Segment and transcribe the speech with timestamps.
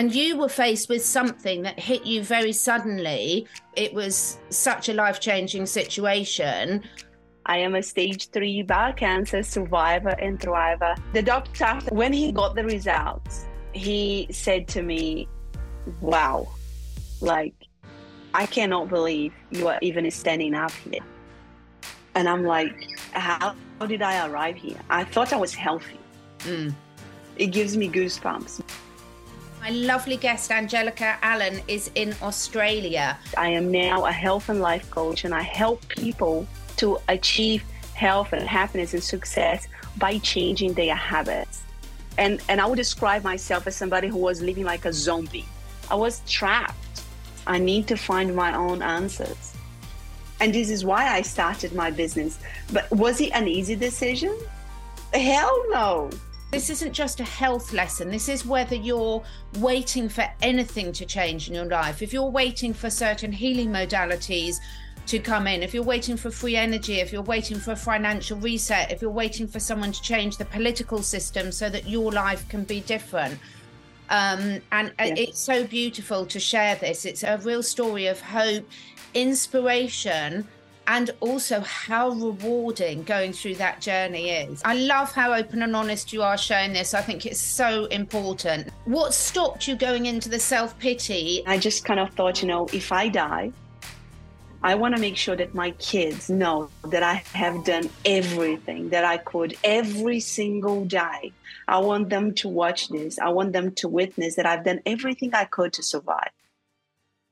[0.00, 3.46] and you were faced with something that hit you very suddenly.
[3.76, 6.82] It was such a life changing situation.
[7.44, 10.96] I am a stage three bowel cancer survivor and thriver.
[11.12, 13.44] The doctor, when he got the results,
[13.74, 15.28] he said to me,
[16.00, 16.48] Wow,
[17.20, 17.54] like,
[18.32, 21.04] I cannot believe you are even standing up here.
[22.14, 22.72] And I'm like,
[23.12, 24.80] How, how did I arrive here?
[24.88, 26.00] I thought I was healthy.
[26.38, 26.72] Mm.
[27.36, 28.62] It gives me goosebumps.
[29.60, 33.18] My lovely guest, Angelica Alen, is in Australia.
[33.36, 36.46] I am now a health and life coach, and I help people
[36.78, 39.68] to achieve health and happiness and success
[39.98, 41.62] by changing their habits.
[42.16, 45.44] And, and I would describe myself as somebody who was living like a zombie.
[45.90, 47.02] I was trapped.
[47.46, 49.54] I need to find my own answers.
[50.40, 52.38] And this is why I started my business.
[52.72, 54.34] But was it an easy decision?
[55.12, 56.08] Hell no.
[56.50, 58.10] This isn't just a health lesson.
[58.10, 59.22] This is whether you're
[59.58, 62.02] waiting for anything to change in your life.
[62.02, 64.56] If you're waiting for certain healing modalities
[65.06, 68.36] to come in, if you're waiting for free energy, if you're waiting for a financial
[68.38, 72.48] reset, if you're waiting for someone to change the political system so that your life
[72.48, 73.38] can be different.
[74.08, 75.14] Um, and yeah.
[75.16, 77.04] it's so beautiful to share this.
[77.04, 78.68] It's a real story of hope,
[79.14, 80.48] inspiration,
[80.90, 84.60] and also how rewarding going through that journey is.
[84.64, 86.94] I love how open and honest you are showing this.
[86.94, 88.70] I think it's so important.
[88.86, 91.44] What stopped you going into the self pity?
[91.46, 93.52] I just kind of thought, you know, if I die,
[94.64, 99.04] I want to make sure that my kids know that I have done everything that
[99.04, 101.32] I could every single day.
[101.68, 103.16] I want them to watch this.
[103.20, 106.32] I want them to witness that I've done everything I could to survive.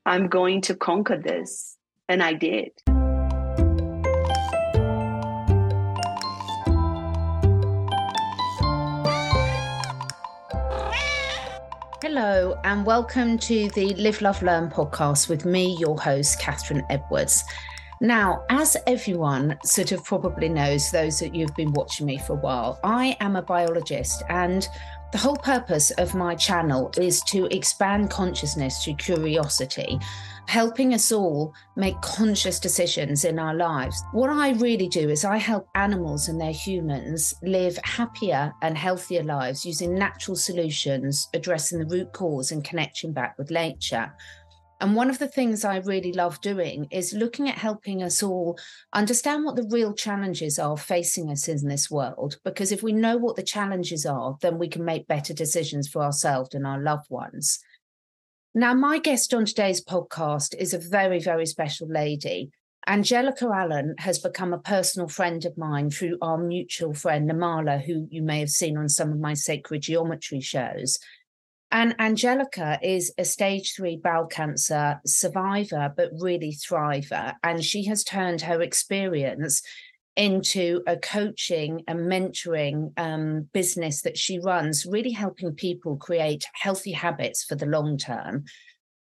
[0.07, 1.77] I'm going to conquer this.
[2.09, 2.71] And I did.
[12.01, 17.43] Hello, and welcome to the Live, Love, Learn podcast with me, your host, Catherine Edwards.
[18.01, 22.41] Now, as everyone sort of probably knows, those that you've been watching me for a
[22.41, 24.69] while, I am a biologist, and
[25.13, 29.99] the whole purpose of my channel is to expand consciousness through curiosity
[30.49, 34.03] helping us all make conscious decisions in our lives.
[34.13, 39.23] What I really do is I help animals and their humans live happier and healthier
[39.23, 44.11] lives using natural solutions, addressing the root cause and connection back with nature.
[44.81, 48.59] And one of the things I really love doing is looking at helping us all
[48.93, 52.39] understand what the real challenges are facing us in this world.
[52.45, 56.03] Because if we know what the challenges are, then we can make better decisions for
[56.03, 57.59] ourselves and our loved ones.
[58.55, 62.51] Now, my guest on today's podcast is a very, very special lady.
[62.87, 68.07] Angelica Alen has become a personal friend of mine through our mutual friend, Namala, who
[68.11, 70.99] you may have seen on some of my sacred geometry shows.
[71.71, 77.35] And Angelica is a stage three bowel cancer survivor, but really thriver.
[77.43, 79.63] And she has turned her experience
[80.17, 86.93] into a coaching and mentoring um, business that she runs, really helping people create healthy
[86.93, 88.45] habits for the long term.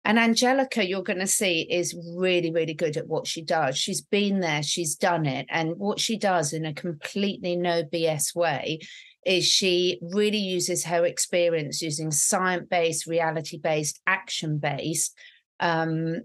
[0.04, 3.78] And Angelica, you're going to see, is really, really good at what she does.
[3.78, 5.46] She's been there, she's done it.
[5.50, 8.80] And what she does in a completely no BS way
[9.26, 15.14] is she really uses her experience using science based, reality based, action based
[15.60, 16.22] um,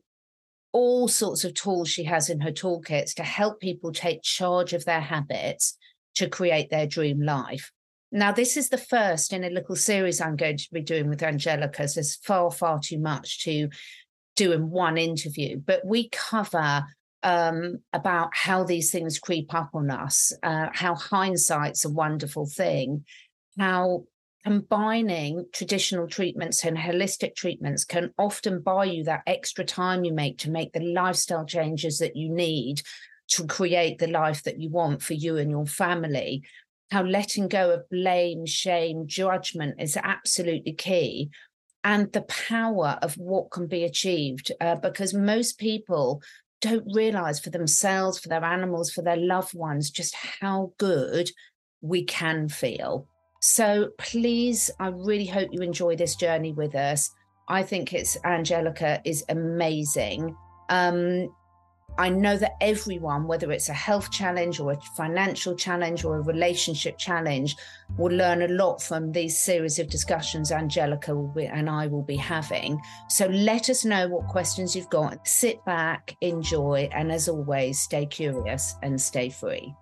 [0.71, 4.85] all sorts of tools she has in her toolkits to help people take charge of
[4.85, 5.77] their habits
[6.15, 7.71] to create their dream life.
[8.11, 11.23] Now, this is the first in a little series I'm going to be doing with
[11.23, 11.87] Angelica.
[11.87, 13.69] So there's far, far too much to
[14.35, 16.85] do in one interview, but we cover
[17.25, 23.03] um, about how these things creep up on us, uh, how hindsight's a wonderful thing,
[23.57, 24.05] how
[24.45, 30.37] combining traditional treatments and holistic treatments can often buy you that extra time you make
[30.37, 32.79] to make the lifestyle changes that you need
[33.27, 36.43] to create the life that you want for you and your family.
[36.91, 41.31] How letting go of blame, shame, judgment is absolutely key.
[41.83, 46.21] And the power of what can be achieved, uh, because most people
[46.61, 51.29] don't realize for themselves, for their animals, for their loved ones, just how good
[51.81, 53.07] we can feel.
[53.41, 57.11] So please, I really hope you enjoy this journey with us.
[57.47, 60.35] I think it's Angelica is amazing.
[60.69, 61.29] Um,
[61.97, 66.21] I know that everyone, whether it's a health challenge or a financial challenge or a
[66.21, 67.55] relationship challenge,
[67.97, 72.17] will learn a lot from these series of discussions Angelica be, and I will be
[72.17, 72.81] having.
[73.07, 75.25] So let us know what questions you've got.
[75.27, 79.73] Sit back, enjoy, and as always, stay curious and stay free.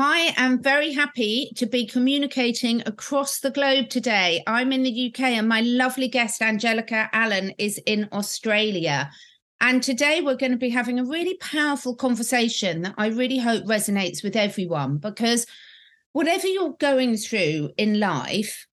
[0.00, 4.44] I am very happy to be communicating across the globe today.
[4.46, 9.10] I'm in the UK and my lovely guest, Angelica Alen, is in Australia.
[9.60, 13.64] And today we're going to be having a really powerful conversation that I really hope
[13.64, 15.46] resonates with everyone because
[16.12, 18.68] whatever you're going through in life,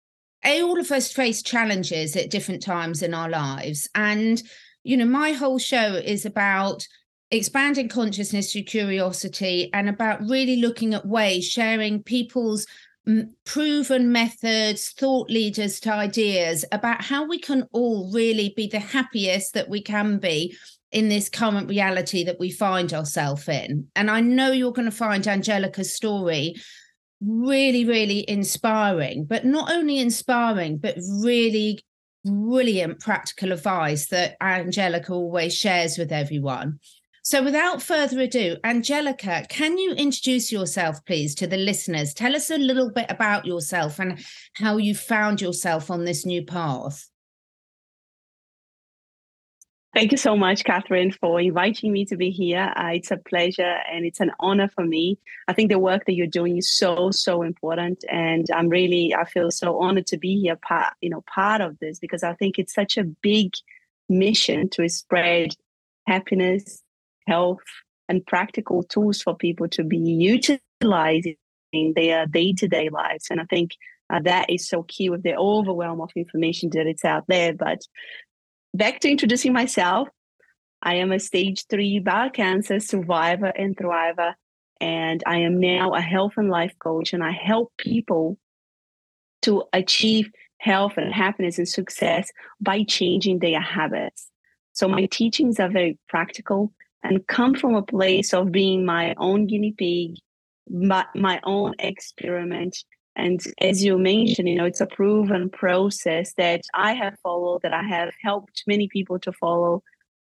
[0.44, 3.88] all of us face challenges at different times in our lives.
[3.94, 4.42] And,
[4.82, 6.86] you know, my whole show is about
[7.34, 12.66] expanding consciousness through curiosity and about really looking at ways, sharing people's
[13.06, 18.78] mm, proven methods, thought leaders to ideas about how we can all really be the
[18.78, 20.56] happiest that we can be
[20.92, 23.86] in this current reality that we find ourselves in.
[23.96, 26.54] And I know you're going to find Angelica's story
[27.20, 31.84] really, really inspiring, but not only inspiring, but really
[32.24, 36.78] brilliant practical advice that Angelica always shares with everyone.
[37.26, 42.12] So, without further ado, Angelica, can you introduce yourself, please, to the listeners?
[42.12, 44.22] Tell us a little bit about yourself and
[44.52, 47.08] how you found yourself on this new path.
[49.94, 52.70] Thank you so much, Catherine, for inviting me to be here.
[52.76, 55.18] Uh, it's a pleasure and it's an honor for me.
[55.48, 58.04] I think the work that you're doing is so, so important.
[58.10, 61.78] And I'm really, I feel so honored to be here, part, you know, part of
[61.78, 63.54] this because I think it's such a big
[64.10, 65.54] mission to spread
[66.06, 66.82] happiness,
[67.26, 67.62] health
[68.08, 71.36] and practical tools for people to be utilizing
[71.72, 73.26] in their day-to-day lives.
[73.30, 73.72] And i think
[74.10, 77.54] uh, that is so key with the overwhelm of information that it's out there.
[77.54, 77.80] But
[78.74, 80.08] back to introducing myself
[80.82, 84.34] i am a stage 3 bowel cancer survivor and thriver
[84.80, 88.36] and i am now a health and life coach and i help people
[89.44, 90.30] to achieve
[90.64, 92.30] health and happiness and success
[92.60, 94.30] by changing their habits.
[94.72, 96.72] So my teachings are very practical
[97.04, 100.16] and come from a place of being my own guinea pig,
[100.68, 102.76] my, my own experiment.
[103.14, 107.74] And as you mentioned, you know, it's a proven process that I have followed, that
[107.74, 109.82] I have helped many people to follow,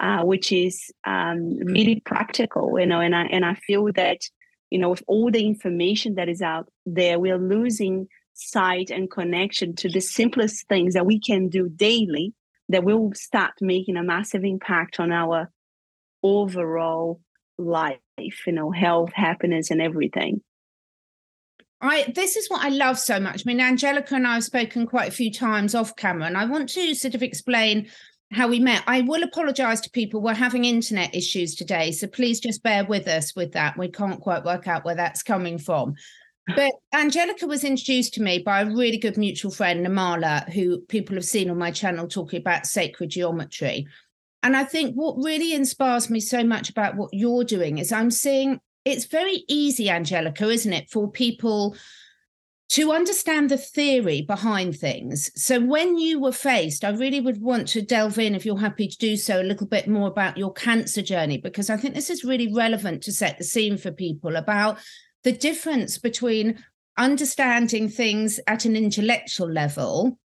[0.00, 4.18] uh, which is um, really practical, you know, and I and I feel that,
[4.70, 9.74] you know, with all the information that is out there, we're losing sight and connection
[9.76, 12.34] to the simplest things that we can do daily
[12.68, 15.50] that will start making a massive impact on our
[16.26, 17.20] overall
[17.58, 18.00] life,
[18.46, 20.42] you know, health, happiness, and everything.
[21.80, 23.42] I this is what I love so much.
[23.42, 26.46] I mean, Angelica and I have spoken quite a few times off camera, and I
[26.46, 27.88] want to sort of explain
[28.32, 28.82] how we met.
[28.86, 30.20] I will apologize to people.
[30.20, 33.78] We're having internet issues today, so please just bear with us with that.
[33.78, 35.94] We can't quite work out where that's coming from.
[36.54, 41.16] But Angelica was introduced to me by a really good mutual friend, Namala, who people
[41.16, 43.86] have seen on my channel talking about sacred geometry.
[44.46, 48.12] And I think what really inspires me so much about what you're doing is I'm
[48.12, 51.76] seeing it's very easy, Angelica, isn't it, for people
[52.68, 55.32] to understand the theory behind things.
[55.34, 58.86] So when you were faced, I really would want to delve in, if you're happy
[58.86, 62.08] to do so, a little bit more about your cancer journey, because I think this
[62.08, 64.78] is really relevant to set the scene for people about
[65.24, 66.62] the difference between
[66.96, 70.20] understanding things at an intellectual level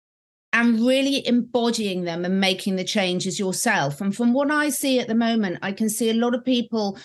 [0.54, 4.02] and really embodying them and making the changes yourself.
[4.02, 6.98] And from what I see at the moment, I can see a lot of people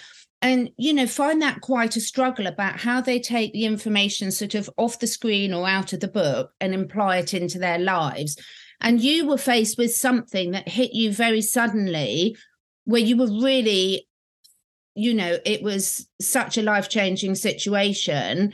[0.42, 4.54] and you know find that quite a struggle about how they take the information sort
[4.54, 8.36] of off the screen or out of the book and imply it into their lives
[8.80, 12.36] and you were faced with something that hit you very suddenly
[12.84, 14.06] where you were really
[14.94, 18.52] you know it was such a life changing situation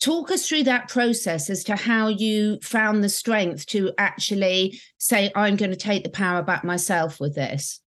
[0.00, 5.30] talk us through that process as to how you found the strength to actually say
[5.34, 7.80] i'm going to take the power back myself with this.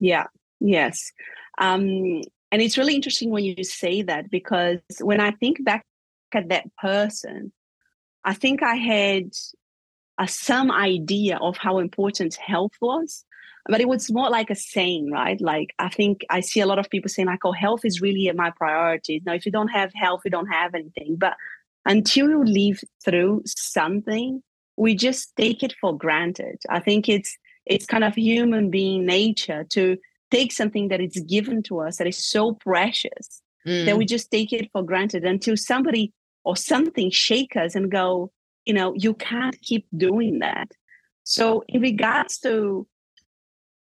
[0.00, 0.26] Yeah.
[0.60, 1.12] Yes.
[1.58, 5.84] Um, and it's really interesting when you say that because when i think back
[6.32, 7.52] at that person
[8.24, 9.30] i think i had
[10.18, 13.24] a, some idea of how important health was
[13.68, 15.40] but it was more like a saying, right?
[15.40, 18.30] Like I think I see a lot of people saying like, "Oh, health is really
[18.32, 21.16] my priority." Now, if you don't have health, you don't have anything.
[21.16, 21.36] But
[21.86, 24.42] until you live through something,
[24.76, 26.60] we just take it for granted.
[26.68, 29.96] I think it's it's kind of human being nature to
[30.30, 33.84] take something that is given to us that is so precious mm.
[33.86, 36.12] that we just take it for granted until somebody
[36.44, 38.32] or something shake us and go,
[38.64, 40.72] you know, you can't keep doing that.
[41.24, 42.86] So, in regards to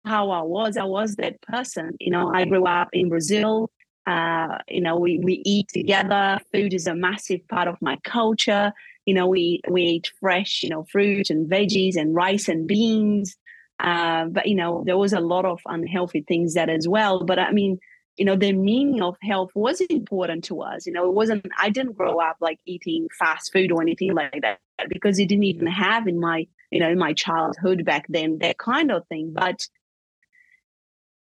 [0.07, 0.77] how I was.
[0.77, 1.95] I was that person.
[1.99, 3.69] You know, I grew up in Brazil.
[4.05, 6.39] Uh, you know, we, we eat together.
[6.51, 8.71] Food is a massive part of my culture.
[9.05, 13.35] You know, we we eat fresh, you know, fruit and veggies and rice and beans.
[13.79, 17.23] Uh, but you know, there was a lot of unhealthy things that as well.
[17.23, 17.79] But I mean,
[18.17, 20.87] you know, the meaning of health was important to us.
[20.87, 24.41] You know, it wasn't, I didn't grow up like eating fast food or anything like
[24.41, 24.59] that
[24.89, 28.57] because it didn't even have in my, you know, in my childhood back then, that
[28.57, 29.33] kind of thing.
[29.33, 29.67] But,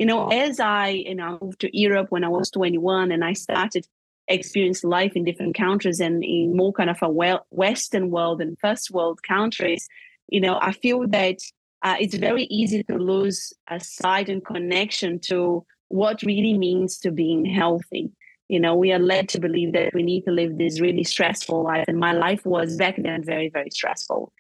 [0.01, 3.35] you know, as I, you know, moved to Europe when I was 21 and I
[3.35, 3.87] started
[4.29, 8.59] experience life in different countries and in more kind of a well, Western world and
[8.61, 9.87] first world countries,
[10.29, 11.37] you know, I feel that
[11.83, 17.11] uh, it's very easy to lose a sight and connection to what really means to
[17.11, 18.11] being healthy.
[18.49, 21.63] You know, we are led to believe that we need to live this really stressful
[21.63, 21.85] life.
[21.89, 24.33] And my life was back then very, very stressful.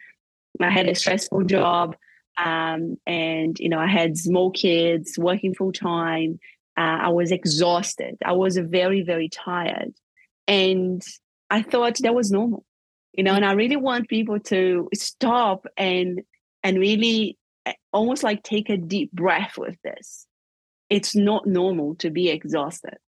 [0.58, 1.96] I had a stressful job.
[2.44, 6.38] Um, and, you know, I had small kids working full time.
[6.76, 8.16] Uh, I was exhausted.
[8.24, 9.92] I was very, very tired.
[10.46, 11.02] And
[11.50, 12.64] I thought that was normal,
[13.12, 16.22] you know, and I really want people to stop and
[16.62, 20.26] and really eh, almost like take a deep breath with this
[20.90, 22.98] it's not normal to be exhausted.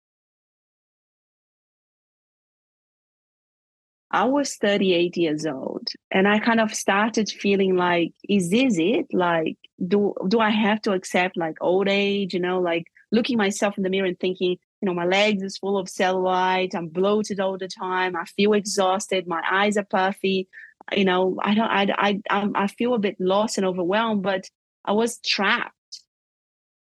[4.13, 9.07] I was 38 years old and I kind of started feeling like, is this it?
[9.13, 13.79] Like, do, do I have to accept like old age, you know, like looking myself
[13.79, 16.75] in the mirror and thinking, you know, my legs is full of cellulite.
[16.75, 18.15] I'm bloated all the time.
[18.15, 19.27] I feel exhausted.
[19.27, 20.47] My eyes are puffy.
[20.95, 24.45] You know, I don't, I, I, I feel a bit lost and overwhelmed, but
[24.85, 25.73] I was trapped.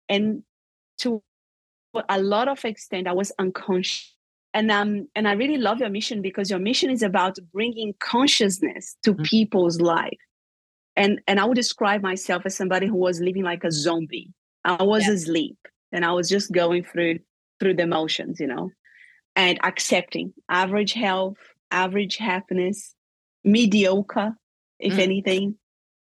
[0.08, 0.42] And
[0.98, 1.22] to
[2.08, 4.14] a lot of extent i was unconscious
[4.54, 8.96] and um and i really love your mission because your mission is about bringing consciousness
[9.02, 9.22] to mm-hmm.
[9.22, 10.18] people's life
[10.96, 14.30] and and i would describe myself as somebody who was living like a zombie
[14.64, 15.12] i was yeah.
[15.12, 15.58] asleep
[15.92, 17.18] and i was just going through
[17.60, 18.70] through the motions you know
[19.36, 21.36] and accepting average health
[21.70, 22.94] average happiness
[23.44, 24.34] mediocre
[24.78, 24.98] if mm.
[24.98, 25.54] anything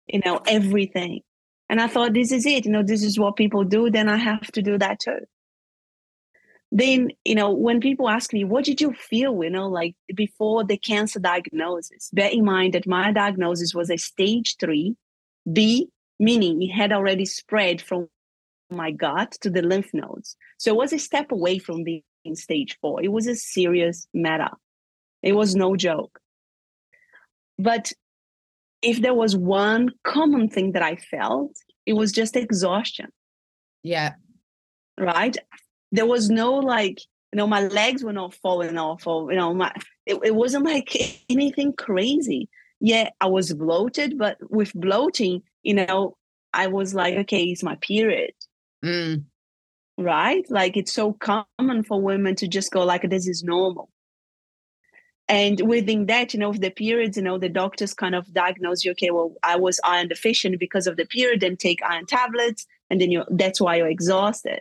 [0.09, 1.21] you know everything
[1.71, 2.67] and I thought, this is it.
[2.67, 3.91] You know, this is what people do.
[3.91, 5.21] Then I have to do that too.
[6.73, 10.63] Then, you know, when people ask me, what did you feel, you know, like before
[10.63, 12.11] the cancer diagnosis?
[12.13, 14.95] Bear in mind that my diagnosis was a stage three
[15.53, 15.89] B,
[16.21, 18.09] meaning it had already spread from
[18.71, 20.37] my gut to the lymph nodes.
[20.59, 22.03] So it was a step away from being
[22.35, 23.03] stage four.
[23.03, 24.51] It was a serious matter.
[25.23, 26.21] It was no joke.
[27.59, 27.93] But
[28.81, 33.09] if there was one common thing that I felt, it was just exhaustion.
[33.83, 34.15] Yeah.
[34.97, 35.37] Right.
[35.93, 37.01] There was no like,
[37.33, 39.73] you know, my legs were not falling off or, you know, my,
[40.07, 40.97] it, it wasn't like
[41.31, 42.49] anything crazy.
[42.81, 46.17] Yeah, I was bloated, but with bloating, you know,
[46.53, 48.33] I was like, okay, it's my period.
[48.85, 49.25] Mm.
[49.99, 50.51] Right.
[50.51, 53.91] Like it's so common for women to just go like, this is normal
[55.31, 58.91] and within that you know the periods you know the doctors kind of diagnose you
[58.91, 63.01] okay well i was iron deficient because of the period and take iron tablets and
[63.01, 64.61] then you that's why you're exhausted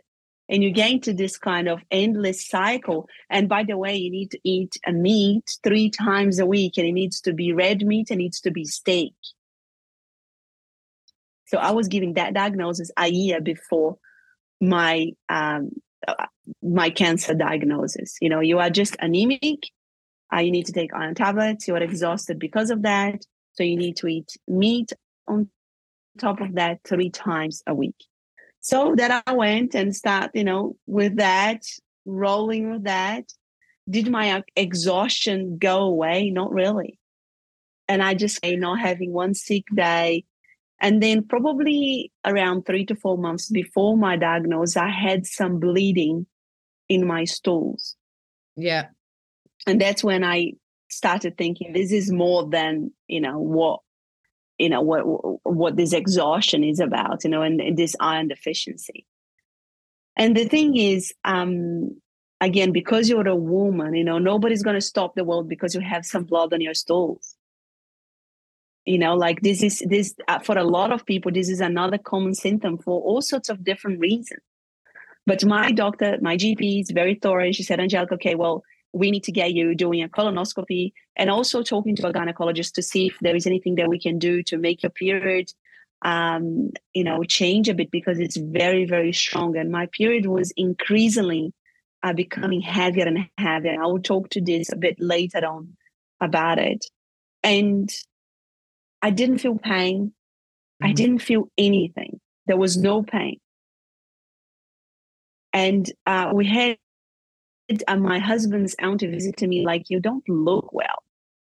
[0.50, 4.32] and you get into this kind of endless cycle and by the way you need
[4.32, 8.10] to eat a meat three times a week and it needs to be red meat
[8.10, 9.14] and it needs to be steak
[11.48, 13.98] so i was giving that diagnosis a year before
[14.62, 15.70] my um,
[16.62, 19.64] my cancer diagnosis you know you are just anemic
[20.34, 21.68] uh, you need to take iron tablets.
[21.68, 23.26] You are exhausted because of that.
[23.54, 24.94] So you need to eat meat
[25.28, 25.50] on
[26.18, 27.96] top of that three times a week.
[28.62, 31.64] So that I went and start, you know, with that,
[32.06, 33.26] rolling with that.
[33.90, 36.30] Did my uh, exhaustion go away?
[36.30, 37.00] Not really.
[37.88, 40.26] And I just, you know, having one sick day.
[40.82, 46.28] And then probably around three to four months before my diagnosis, I had some bleeding
[46.88, 47.96] in my stools.
[48.56, 48.88] Yeah
[49.68, 50.52] and that's when i
[50.90, 53.80] started thinking this is more than you know what
[54.60, 55.02] you know what
[55.46, 59.06] what this exhaustion is about you know and, and this iron deficiency.
[60.16, 62.00] And the thing is um
[62.42, 65.82] again because you're a woman you know nobody's going to stop the world because you
[65.82, 67.36] have some blood on your stools.
[68.86, 71.98] You know like this is this uh, for a lot of people this is another
[71.98, 74.42] common symptom for all sorts of different reasons.
[75.26, 79.12] But my doctor my gp is very thorough and she said angelica okay well we
[79.12, 83.08] need to get you doing a colonoscopy and also talking to a gynecologist to see
[83.08, 85.52] if there is anything that we can do to make your period
[86.02, 89.58] um, you know change a bit because it's very very strong.
[89.58, 91.54] And my period was increasingly
[92.04, 93.82] uh, becoming heavier and heavier.
[93.82, 95.76] I will talk to this a bit later on
[96.22, 96.86] about it.
[97.44, 97.90] And
[99.02, 100.08] i didn't feel pain.
[100.08, 100.88] Mm-hmm.
[100.88, 102.20] i didn't feel anything.
[102.48, 103.40] There was no pain.
[105.52, 106.78] And uh, we had
[107.88, 111.04] and my husband's out visited me like you don't look well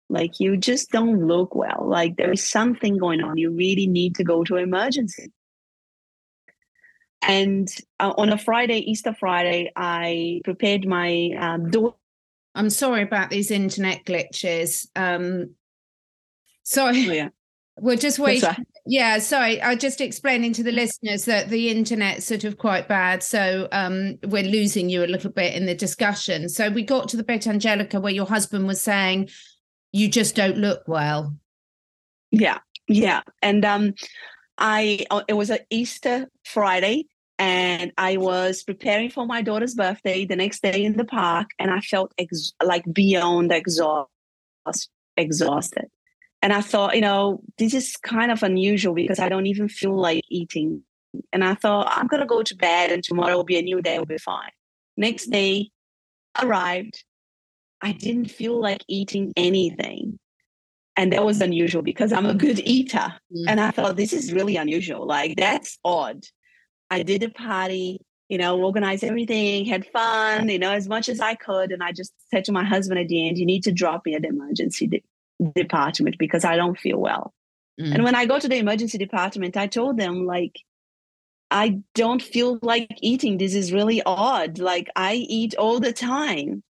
[0.09, 4.15] like you just don't look well like there is something going on you really need
[4.15, 5.31] to go to emergency
[7.21, 11.29] And uh, on a Friday, Easter Friday, I prepared my
[11.69, 11.95] door.
[12.55, 14.87] I'm sorry about these internet glitches.
[14.95, 15.55] Um,
[16.63, 17.09] sorry.
[17.09, 17.29] Oh, yeah.
[17.77, 18.65] We're just waiting.
[18.85, 19.61] Yeah, sorry.
[19.61, 23.23] I just explaining to the listeners that the internet's sort of quite bad.
[23.23, 26.49] So um, we're losing you a little bit in the discussion.
[26.49, 29.29] So we got to the bit, Angelica, where your husband was saying,
[29.91, 31.35] you just don't look well.
[32.31, 32.59] Yeah.
[32.87, 33.21] Yeah.
[33.41, 33.93] And um,
[34.57, 37.05] I, uh, it was an Easter Friday
[37.39, 41.71] and I was preparing for my daughter's birthday the next day in the park, and
[41.71, 44.09] I felt ex- like beyond exhaust-
[45.17, 45.87] exhausted.
[46.43, 49.95] And I thought, you know, this is kind of unusual because I don't even feel
[49.95, 50.83] like eating.
[51.31, 53.81] And I thought, I'm going to go to bed and tomorrow will be a new
[53.81, 54.51] day, will be fine.
[54.97, 55.71] Next day
[56.41, 57.05] arrived.
[57.81, 60.19] I didn't feel like eating anything.
[60.97, 63.13] And that was unusual because I'm a good eater.
[63.33, 63.45] Mm.
[63.47, 65.07] And I thought, this is really unusual.
[65.07, 66.25] Like, that's odd.
[66.91, 71.21] I did a party, you know, organized everything, had fun, you know, as much as
[71.21, 71.71] I could.
[71.71, 74.13] And I just said to my husband at the end, you need to drop me
[74.13, 74.87] at the emergency
[75.55, 77.33] department because I don't feel well.
[77.79, 77.95] Mm.
[77.95, 80.59] And when I go to the emergency department, I told them, like,
[81.49, 83.37] I don't feel like eating.
[83.37, 84.59] This is really odd.
[84.59, 86.63] Like, I eat all the time.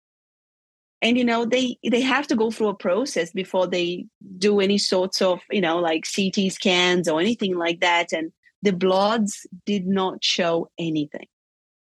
[1.03, 4.05] And you know they they have to go through a process before they
[4.37, 8.13] do any sorts of you know like CT scans or anything like that.
[8.13, 11.27] And the bloods did not show anything.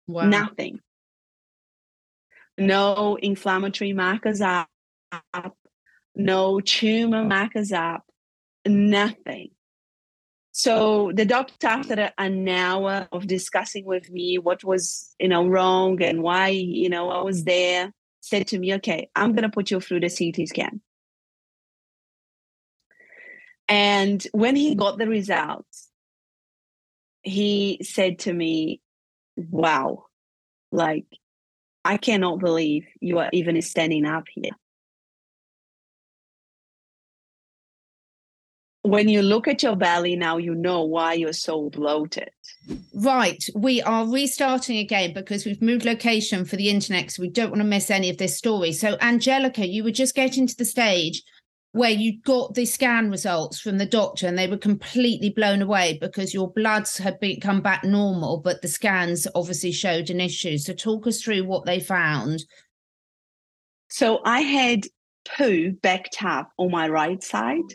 [0.06, 0.26] Wow.
[0.26, 0.80] Nothing.
[2.58, 4.68] No inflammatory markers up,
[6.16, 8.04] no tumor markers up,
[8.66, 9.50] nothing.
[10.52, 16.02] So the doctor, after an hour of discussing with me what was, you know, wrong
[16.02, 19.70] and why, you know, I was there, said to me, "Okay, I'm going to put
[19.70, 20.80] you through the CT scan."
[23.68, 25.90] And when he got the results,
[27.22, 28.80] he said to me,
[29.36, 30.06] Wow,
[30.72, 31.06] like,
[31.84, 34.52] I cannot believe you are even standing up here.
[38.86, 42.30] When you look at your belly now, you know why you're so bloated.
[42.94, 43.44] Right.
[43.54, 47.62] We are restarting again because we've moved location for the internet, so we don't want
[47.62, 48.72] to miss any of this story.
[48.72, 51.24] So, Angelica, you were just getting to the stage
[51.72, 55.98] where you got the scan results from the doctor and they were completely blown away
[56.00, 60.56] because your bloods had been come back normal, but the scans obviously showed an issue.
[60.58, 62.44] So talk us through what they found.
[63.88, 64.84] So I had
[65.36, 67.74] poo backed up on my right side,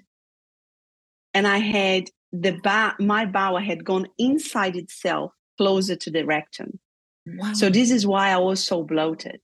[1.34, 6.80] and I had the ba- my bowel had gone inside itself closer to the rectum.
[7.26, 7.54] Wow.
[7.54, 9.41] So this is why I was so bloated.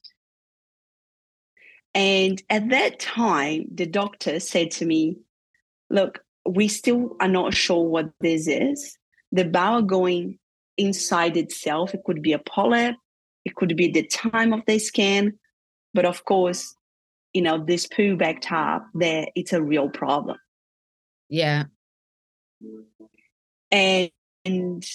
[1.94, 5.18] And at that time, the doctor said to me,
[5.90, 8.98] Look, we still are not sure what this is.
[9.32, 10.38] The bowel going
[10.78, 12.96] inside itself, it could be a polyp,
[13.46, 15.40] it could be the time of the scan.
[15.94, 16.76] But of course,
[17.34, 20.38] you know, this poo backed up, there it's a real problem.
[21.30, 21.66] Yeah.
[23.72, 24.12] And,
[24.46, 24.86] and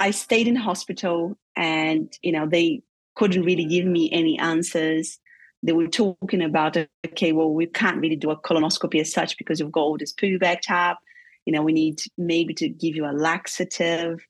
[0.00, 2.82] I stayed in hospital and, you know, they
[3.14, 5.18] couldn't really give me any answers
[5.62, 9.58] they were talking about, okay, well, we can't really do a colonoscopy as such because
[9.58, 10.98] you've got all this poo backed up.
[11.46, 14.20] You know, we need maybe to give you a laxative.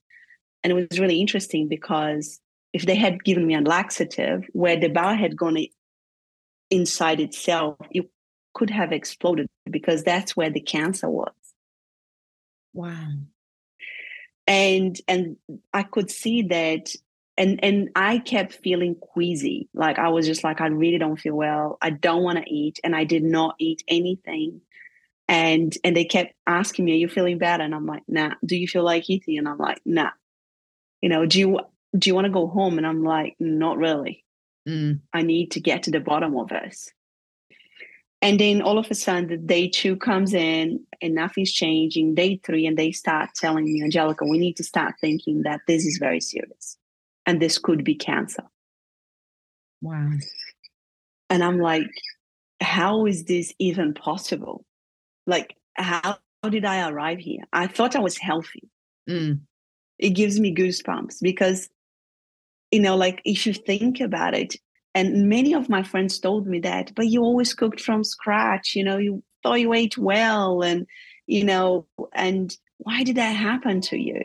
[0.63, 2.41] And it was really interesting because
[2.73, 5.59] if they had given me a laxative where the bowel had gone
[6.71, 8.09] inside itself, it
[8.55, 11.33] could have exploded because that's where the cancer was.
[12.79, 13.09] Wow.
[14.47, 15.37] And and
[15.75, 16.95] I could see that
[17.37, 19.69] and and I kept feeling queasy.
[19.75, 21.79] Like I was just like, I really don't feel well.
[21.83, 24.61] I don't want to eat, and I did not eat anything.
[25.27, 28.57] And and they kept asking me, "Are you feeling bad?" And I'm like, "Nah." Do
[28.57, 29.39] you feel like eating?
[29.39, 30.11] And I'm like, "Nah."
[31.03, 31.59] You know, do you
[31.99, 32.79] do you want to go home?
[32.79, 34.25] And I'm like, "Not really.
[34.69, 35.01] Mm.
[35.13, 36.93] I need to get to the bottom of this."
[38.21, 42.15] And then all of a sudden, the day two comes in and nothing's changing.
[42.15, 45.87] Day three, and they start telling me, Angelica, we need to start thinking that this
[45.87, 46.77] is very serious
[47.27, 48.43] and this could be cancer.
[49.81, 50.11] Wow.
[51.31, 51.87] And I'm like,
[52.61, 54.65] how is this even possible?
[55.27, 57.45] Like, how, how did I arrive here?
[57.53, 58.69] I thought I was healthy.
[59.09, 59.41] Mm.
[59.99, 61.69] It gives me goosebumps because,
[62.73, 64.57] you know, like if you think about it,
[64.99, 68.83] and many of my friends told me that, but you always cooked from scratch, you
[68.83, 70.87] know, you thought you ate well, and,
[71.27, 74.21] you know, and why did that happen to you?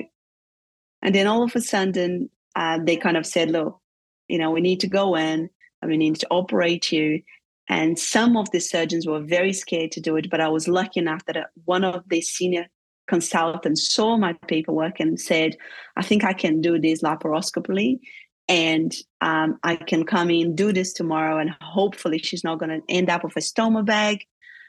[1.03, 3.79] And then all of a sudden, uh, they kind of said, look,
[4.27, 5.49] you know, we need to go in
[5.81, 7.21] and we need to operate you.
[7.69, 10.99] And some of the surgeons were very scared to do it, but I was lucky
[10.99, 12.65] enough that uh, one of the senior
[13.07, 15.55] consultants saw my paperwork and said,
[15.97, 17.99] I think I can do this laparoscopically
[18.47, 22.81] and um, I can come in, do this tomorrow, and hopefully she's not going to
[22.89, 24.25] end up with a stoma bag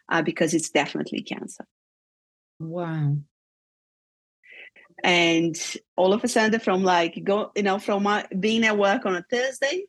[0.09, 1.65] uh, because it's definitely cancer.
[2.61, 3.17] Wow.
[5.03, 5.57] And
[5.97, 9.17] all of a sudden, from like go, you know, from my being at work on
[9.17, 9.85] a Thursday,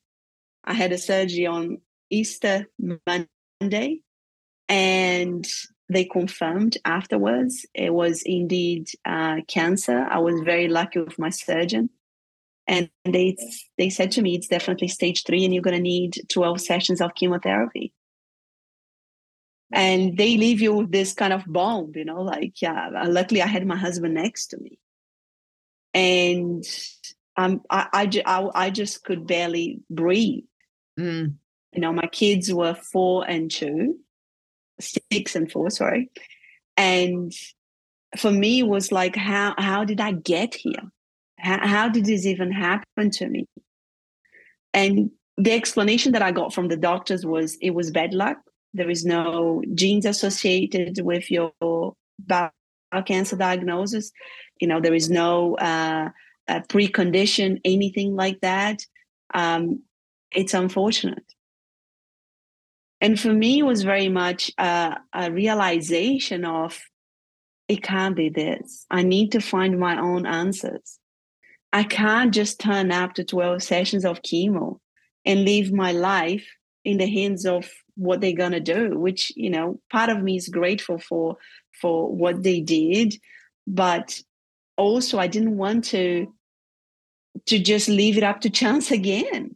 [0.63, 2.67] I had a surgery on Easter
[3.07, 4.01] Monday,
[4.67, 5.47] and
[5.87, 10.05] they confirmed afterwards it was indeed uh, cancer.
[10.09, 11.91] I was very lucky with my surgeon,
[12.67, 13.37] and they
[13.77, 17.01] they said to me it's definitely stage three, and you're going to need 12 sessions
[17.01, 17.93] of chemotherapy.
[19.73, 22.89] And they leave you with this kind of bomb, you know, like yeah.
[23.07, 24.79] Luckily, I had my husband next to me,
[25.93, 26.63] and
[27.37, 30.45] um, I, I, I, I just could barely breathe.
[30.99, 31.35] Mm.
[31.73, 33.97] You know, my kids were four and two
[34.79, 36.09] six and four, sorry.
[36.77, 37.33] And
[38.17, 40.91] for me, it was like, how how did I get here?
[41.45, 43.47] How, did this even happen to me?
[44.73, 48.37] And the explanation that I got from the doctors was it was bad luck.
[48.73, 52.51] There is no genes associated with your bowel
[53.05, 54.11] cancer diagnosis.
[54.59, 56.09] You know, there is no uh,
[56.49, 58.79] precondition, anything like that.
[59.33, 59.83] Um,
[60.31, 61.23] it's unfortunate
[63.01, 64.97] and for me it was very much a
[65.31, 66.79] realization of
[67.67, 70.99] it can't be this i need to find my own answers
[71.75, 74.79] i can't just turn up to 12 sessions of chemo
[75.25, 76.45] and leave my life
[76.83, 80.35] in the hands of what they're going to do which you know part of me
[80.37, 81.37] is grateful for
[81.81, 83.15] for what they did
[83.67, 84.19] but
[84.77, 86.33] also i didn't want to
[87.45, 89.55] to just leave it up to chance again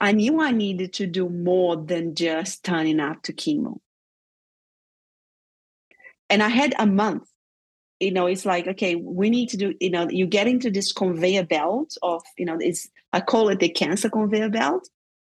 [0.00, 3.78] I knew I needed to do more than just turning up to chemo.
[6.28, 7.28] And I had a month.
[8.04, 10.92] You know, it's like, okay, we need to do, you know, you get into this
[10.92, 14.88] conveyor belt of, you know, it's I call it the cancer conveyor belt.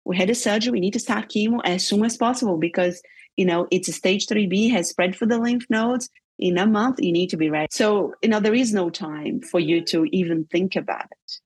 [0.05, 3.03] We had a surgery, we need to start chemo as soon as possible because,
[3.37, 6.11] you know, it's a stage 3B, has spread for the lymph nodes.
[6.38, 7.68] In a month, you need to be ready.
[7.70, 11.40] So, you know, there is no time for you to even think about it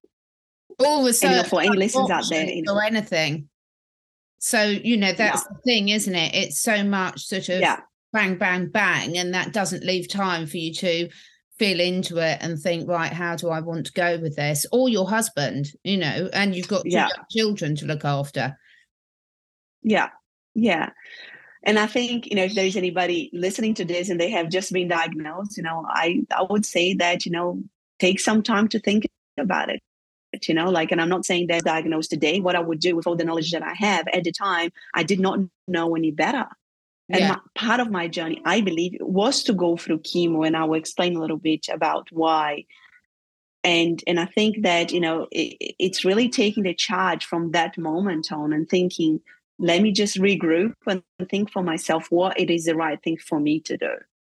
[0.78, 2.74] all the you know, for any listeners out there you know.
[2.74, 3.48] or anything
[4.38, 5.56] so you know that's yeah.
[5.56, 7.80] the thing isn't it it's so much sort of yeah.
[8.12, 11.08] Bang bang bang and that doesn't leave time for you to
[11.58, 14.64] feel into it and think right how do i want to go with this?
[14.72, 17.08] Or your husband you know and you've got yeah.
[17.30, 18.56] children to look after.
[19.82, 20.10] Yeah.
[20.54, 20.90] Yeah.
[21.64, 24.72] And i think you know if there's anybody listening to this and they have just
[24.72, 27.62] been diagnosed you know i i would say that you know
[27.98, 29.82] take some time to think about it
[30.46, 32.40] you know like and i'm not saying they're diagnosed today.
[32.40, 35.02] What i would do with all the knowledge that i have at the time i
[35.02, 36.46] did not know any better
[37.10, 37.28] and yeah.
[37.28, 40.74] my, part of my journey i believe was to go through chemo and i will
[40.74, 42.64] explain a little bit about why
[43.64, 47.76] and and i think that you know it, it's really taking the charge from that
[47.78, 49.20] moment on and thinking
[49.58, 53.40] let me just regroup and think for myself what it is the right thing for
[53.40, 53.90] me to do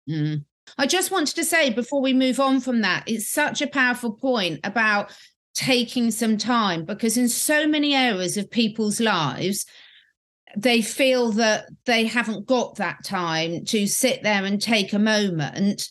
[0.09, 0.43] mm.
[0.77, 4.11] I just wanted to say before we move on from that, it's such a powerful
[4.11, 5.11] point about
[5.53, 9.65] taking some time because in so many areas of people's lives
[10.57, 15.89] they feel that they haven't got that time to sit there and take a moment.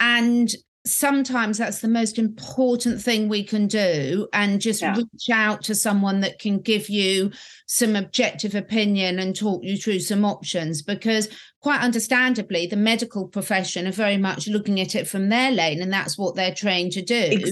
[0.00, 0.52] And
[0.86, 4.96] sometimes that's the most important thing we can do and just yeah.
[4.96, 7.30] reach out to someone that can give you
[7.66, 10.82] some objective opinion and talk you through some options.
[10.82, 11.28] Because
[11.60, 15.92] quite understandably the medical profession are very much looking at it from their lane and
[15.92, 17.42] that's what they're trained to do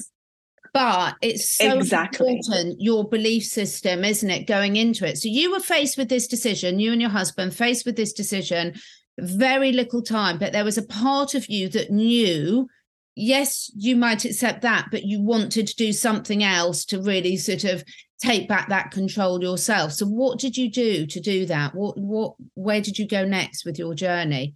[0.78, 2.36] but it's so exactly.
[2.36, 5.18] important your belief system isn't it going into it?
[5.18, 8.74] So you were faced with this decision you and your husband faced with this decision
[9.18, 12.68] very little time but there was a part of you that knew
[13.16, 17.64] yes you might accept that but you wanted to do something else to really sort
[17.64, 17.82] of
[18.22, 19.92] take back that control yourself.
[19.92, 21.74] So what did you do to do that?
[21.74, 24.54] What what where did you go next with your journey?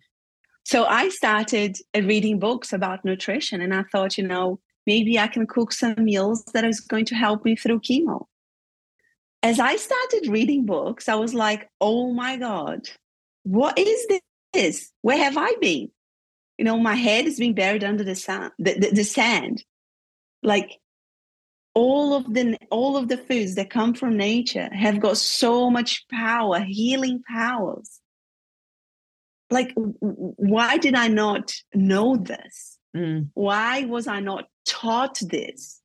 [0.64, 5.46] So i started reading books about nutrition and i thought you know maybe I can
[5.46, 8.26] cook some meals that is going to help me through chemo.
[9.42, 12.88] As I started reading books, I was like, oh my God,
[13.42, 14.06] what is
[14.52, 14.92] this?
[15.02, 15.90] Where have I been?
[16.58, 19.64] You know, my head is being buried under the sand, the, the, the sand.
[20.42, 20.78] Like
[21.74, 26.06] all of the all of the foods that come from nature have got so much
[26.08, 28.00] power, healing powers.
[29.50, 32.78] Like, why did I not know this?
[32.96, 33.30] Mm.
[33.34, 35.80] Why was I not taught this?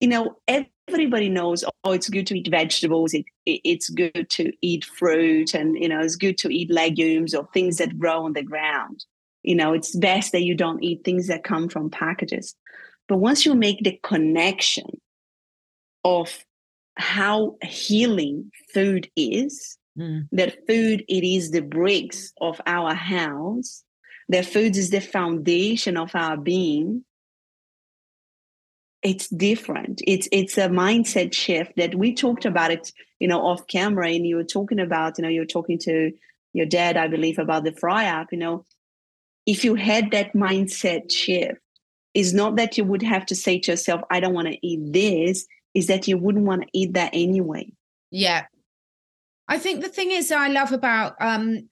[0.00, 4.52] You know, everybody knows, oh, it's good to eat vegetables, it, it, it's good to
[4.60, 8.32] eat fruit, and, you know, it's good to eat legumes or things that grow on
[8.34, 9.04] the ground.
[9.44, 12.56] you know it's best that you don't eat things that come from packages
[13.06, 14.86] but once you make the connection
[16.02, 16.44] of
[16.96, 20.26] how healing food is mm.
[20.32, 23.84] that food it is the bricks of our house
[24.28, 27.04] that food is the foundation of our being
[29.04, 30.00] it's different.
[30.06, 32.90] It's it's a mindset shift that we talked about it
[33.20, 36.12] you know off camera and you were talking about you know you're talking to
[36.52, 38.64] your dad i believe about the fry app you know.
[39.46, 41.60] If you had that mindset shift
[42.14, 44.92] is not that you would have to say to yourself i don't want to eat
[44.92, 47.72] this is that you wouldn't want to eat that anyway.
[48.10, 48.44] Yeah.
[49.48, 51.68] I think the thing is i love about um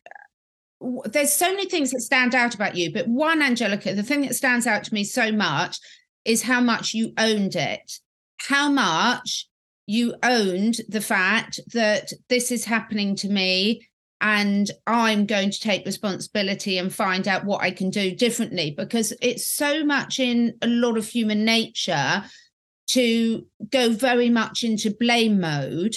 [1.04, 4.34] there's so many things that stand out about you but one angelica the thing that
[4.34, 5.78] stands out to me so much
[6.24, 7.92] is how much you owned it,
[8.38, 9.48] how much
[9.86, 13.86] you owned the fact that this is happening to me
[14.20, 19.12] and I'm going to take responsibility and find out what I can do differently because
[19.20, 22.24] it's so much in a lot of human nature
[22.90, 25.96] to go very much into blame mode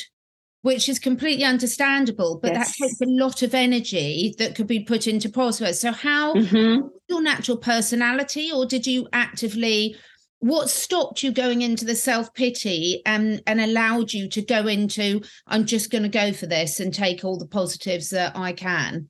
[0.63, 2.67] which is completely understandable but yes.
[2.67, 6.87] that takes a lot of energy that could be put into positive so how mm-hmm.
[7.07, 9.95] your natural personality or did you actively
[10.39, 15.21] what stopped you going into the self pity and and allowed you to go into
[15.47, 19.09] i'm just going to go for this and take all the positives that i can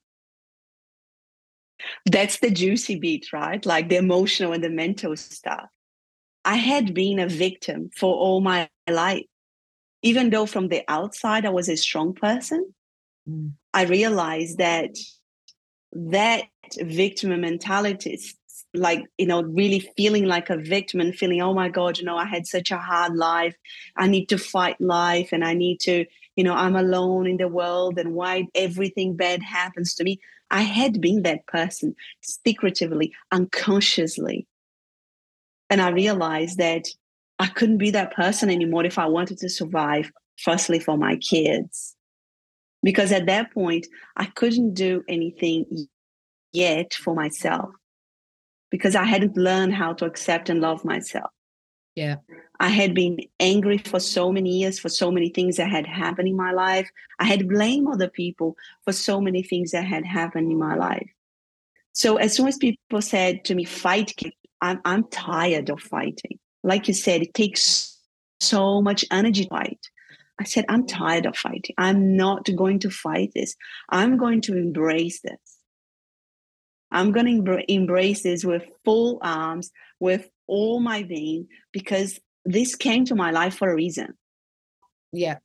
[2.05, 3.65] that's the juicy bit right?
[3.65, 5.67] Like the emotional and the mental stuff.
[6.43, 9.25] I had been a victim for all my life.
[10.01, 12.71] Even though from the outside i was a strong person
[13.27, 13.51] mm.
[13.73, 14.91] i realized that
[15.93, 16.43] that
[16.79, 18.19] victim mentality
[18.75, 22.17] like you know really feeling like a victim and feeling oh my god you know
[22.17, 23.55] i had such a hard life.
[23.97, 27.47] I need to fight life and i need to you know i'm alone in the
[27.47, 30.19] world and why everything bad happens to me.
[30.51, 34.47] I had been that person secretively unconsciously.
[35.69, 36.85] And i realized that
[37.39, 41.95] i couldn't be that person anymore if i wanted to survive firstly for my kids.
[42.83, 45.87] Because at that point i couldn't do anything
[46.51, 47.69] yet for myself
[48.75, 51.31] because I hadn't learned how to accept and love myself.
[51.95, 52.17] Yeah.
[52.59, 56.27] I had been angry for so many years for so many things that had happened
[56.27, 56.89] in my life.
[57.19, 61.09] I had blamed other people for so many things that had happened in my life.
[61.93, 64.11] So as soon as people said to me, fight,
[64.61, 66.37] I'm, I'm tired of fighting.
[66.63, 67.97] Like you said, it takes
[68.41, 69.79] so much energy to fight.
[70.37, 71.75] I said, I'm tired of fighting.
[71.77, 73.55] I'm not going to fight this.
[73.87, 75.39] I'm going to embrace this.
[76.91, 83.05] I'm going to embrace this with full arms, with all my being, because this came
[83.05, 84.13] to my life for a reason.
[85.11, 85.37] Yeah.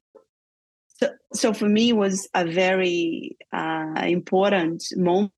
[0.99, 5.33] So, so for me, it was a very uh, important moment.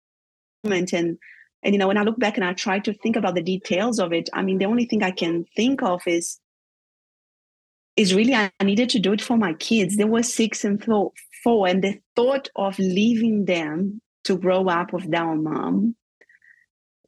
[0.64, 1.18] And,
[1.62, 3.98] and, you know, when I look back and I try to think about the details
[4.00, 6.38] of it, I mean, the only thing I can think of is
[7.94, 9.96] is really I needed to do it for my kids.
[9.96, 11.12] They were six and four,
[11.68, 15.96] and the thought of leaving them to grow up without a mom.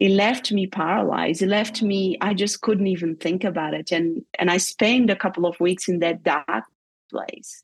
[0.00, 1.42] It left me paralyzed.
[1.42, 3.92] It left me i just couldn't even think about it.
[3.92, 6.64] And and i spent a couple of weeks in that dark
[7.11, 7.62] place.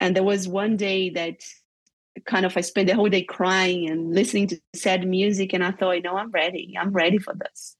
[0.00, 1.42] And there was one day that
[2.26, 5.52] kind of i spent the whole day crying and listening to sad music.
[5.54, 6.74] And i thought you know i'm ready.
[6.78, 7.76] I'm ready for this.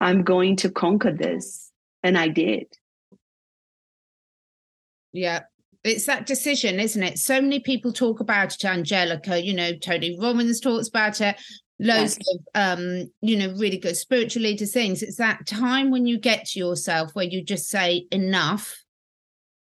[0.00, 1.70] I'm going to conquer this.
[2.02, 2.66] And i did.
[5.12, 5.44] Yeah
[5.84, 7.18] it's that decision, isn't it?
[7.18, 9.42] So many people talk about it, Angelica.
[9.44, 11.36] You know, Tony Robbins talks about it
[11.80, 12.28] loads yes.
[12.28, 16.44] of um you know really good spiritual leader things it's that time when you get
[16.46, 18.80] to yourself where you just say enough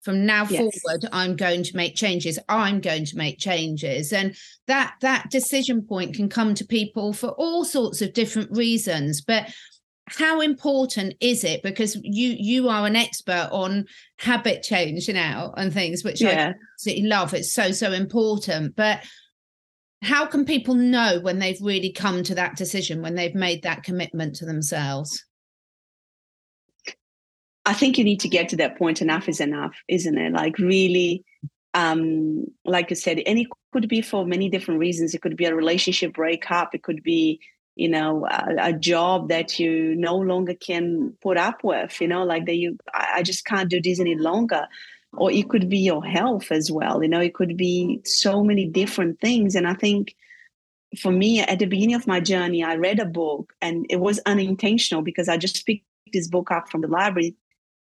[0.02, 0.58] from now yes.
[0.58, 4.34] forward i'm going to make changes i'm going to make changes and
[4.66, 9.48] that that decision point can come to people for all sorts of different reasons but
[10.16, 11.62] how important is it?
[11.62, 13.86] Because you you are an expert on
[14.18, 16.52] habit change now and things which yeah.
[16.52, 17.34] i absolutely love.
[17.34, 18.76] It's so so important.
[18.76, 19.04] But
[20.02, 23.82] how can people know when they've really come to that decision when they've made that
[23.82, 25.24] commitment to themselves?
[27.66, 30.32] I think you need to get to that point enough is enough isn't it?
[30.32, 31.24] Like really
[31.72, 35.14] um like i said and it could be for many different reasons.
[35.14, 36.74] It could be a relationship breakup.
[36.74, 37.40] It could be
[37.80, 42.24] you know a, a job that you no longer can put up with you know
[42.24, 44.68] like that you I just can't do this any longer.
[45.12, 48.66] Or it could be your health as well you know it could be so many
[48.66, 49.56] different things.
[49.56, 50.14] And i think
[51.00, 54.20] for me at the beginning of my journey i read a book and it was
[54.26, 57.36] unintentional because i just picked this book up from the library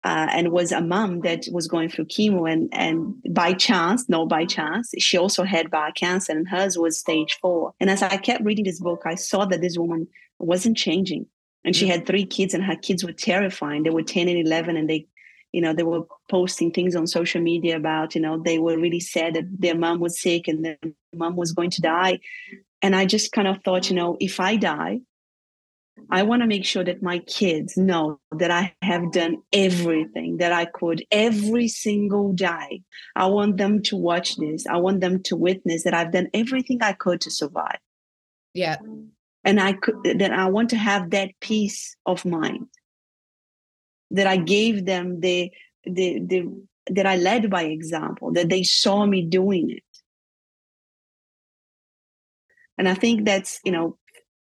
[0.05, 4.25] uh, and was a mom that was going through chemo and and by chance no
[4.25, 7.73] by chance she also had bowel cancer and hers was stage four.
[7.79, 10.07] And as i kept reading this book i saw that this woman
[10.39, 11.25] wasn't changing.
[11.63, 13.81] And she had three kids and her kids were terrifying.
[13.81, 15.07] They were 10 and 11 and they
[15.51, 18.99] you know they were posting things on social media about you know they were really
[18.99, 20.77] sad that their mom was sick and their
[21.13, 22.19] mom was going to die.
[22.81, 24.99] And i just kind of thought you know if i die
[26.09, 30.51] I want to make sure that my kids know that I have done everything that
[30.51, 32.83] I could every single day.
[33.15, 34.67] I want them to watch this.
[34.67, 37.79] I want them to witness that I've done everything I could to survive.
[38.53, 38.77] Yeah.
[39.43, 42.67] And I could that I want to have that peace of mind.
[44.11, 45.51] That I gave them the
[45.85, 49.83] the the that I led by example, that they saw me doing it.
[52.77, 53.97] And I think that's, you know,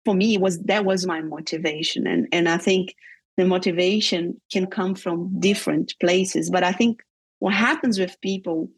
[0.04, 2.06] for me was that was my motivation.
[2.06, 2.94] And and i think
[3.36, 6.50] the motivation can come from different places.
[6.50, 7.02] But i think
[7.38, 8.68] what happens with people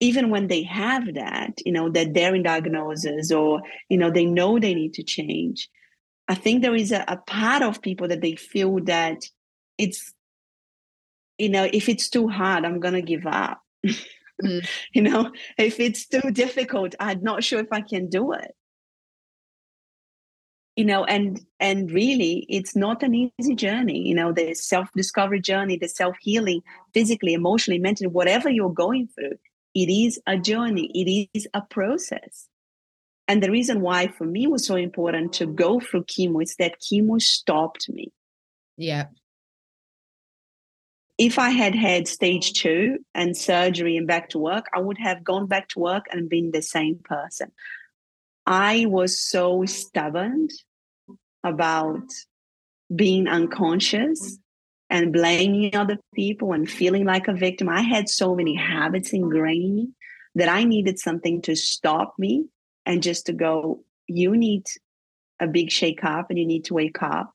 [0.00, 4.24] even when they have that you know that they're in diagnosis or you know they
[4.24, 5.68] know they need to change
[6.26, 9.18] i think there is a, a part of people that they feel that
[9.78, 10.12] it's
[11.38, 13.60] you know if it's too hard i'm gonna give up.
[14.42, 14.66] Mm.
[14.94, 18.56] you know if it's too difficult i'm not sure if i can do it
[20.80, 25.40] you know and and really it's not an easy journey you know the self discovery
[25.40, 26.60] journey the self healing
[26.94, 29.36] physically emotionally mentally whatever you're going through
[29.74, 32.48] it is a journey it is a process.
[33.28, 36.80] And the reason why for me was so important to go through chemo is that
[36.80, 38.12] chemo stopped me.
[38.76, 39.06] Yeah.
[41.16, 45.22] If I had had stage two and surgery and back to work, I would have
[45.22, 47.52] gone back to work and been the same person.
[48.46, 50.48] I was so stubborn
[51.44, 52.02] about
[52.94, 54.38] being unconscious
[54.88, 57.68] and blaming other people and feeling like a victim.
[57.68, 59.88] I had so many habits ingrained
[60.34, 62.46] that I needed something to stop me
[62.84, 64.64] and just to go, you need
[65.38, 67.32] a big shake up and you need to wake up.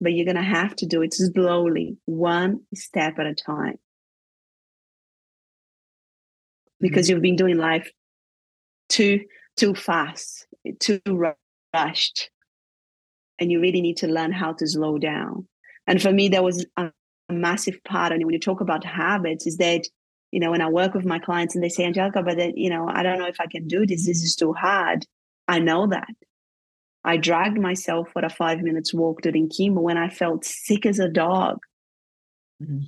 [0.00, 3.78] But you're going to have to do it slowly, one step at a time.
[6.80, 7.14] Because mm-hmm.
[7.14, 7.90] you've been doing life
[8.88, 9.20] too
[9.56, 10.46] too fast,
[10.80, 11.00] too
[11.74, 12.30] rushed
[13.38, 15.46] and you really need to learn how to slow down.
[15.86, 16.90] And for me, that was a,
[17.28, 18.12] a massive part.
[18.12, 19.86] And when you talk about habits, is that
[20.30, 22.70] you know when I work with my clients and they say, Angelica, but that, you
[22.70, 24.06] know I don't know if I can do this.
[24.06, 25.06] This is too hard.
[25.48, 26.14] I know that.
[27.04, 30.98] I dragged myself for a five minutes walk during chemo when I felt sick as
[30.98, 31.58] a dog.
[32.62, 32.84] Mm-hmm.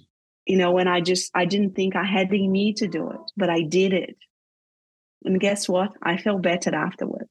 [0.47, 3.31] You know, when I just I didn't think I had the need to do it,
[3.37, 4.17] but I did it.
[5.25, 5.93] And guess what?
[6.03, 7.31] I felt better afterwards.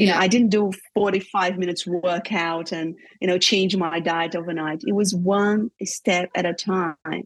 [0.00, 4.82] You know i didn't do 45 minutes workout and you know change my diet overnight.
[4.86, 7.24] It was one step at a time.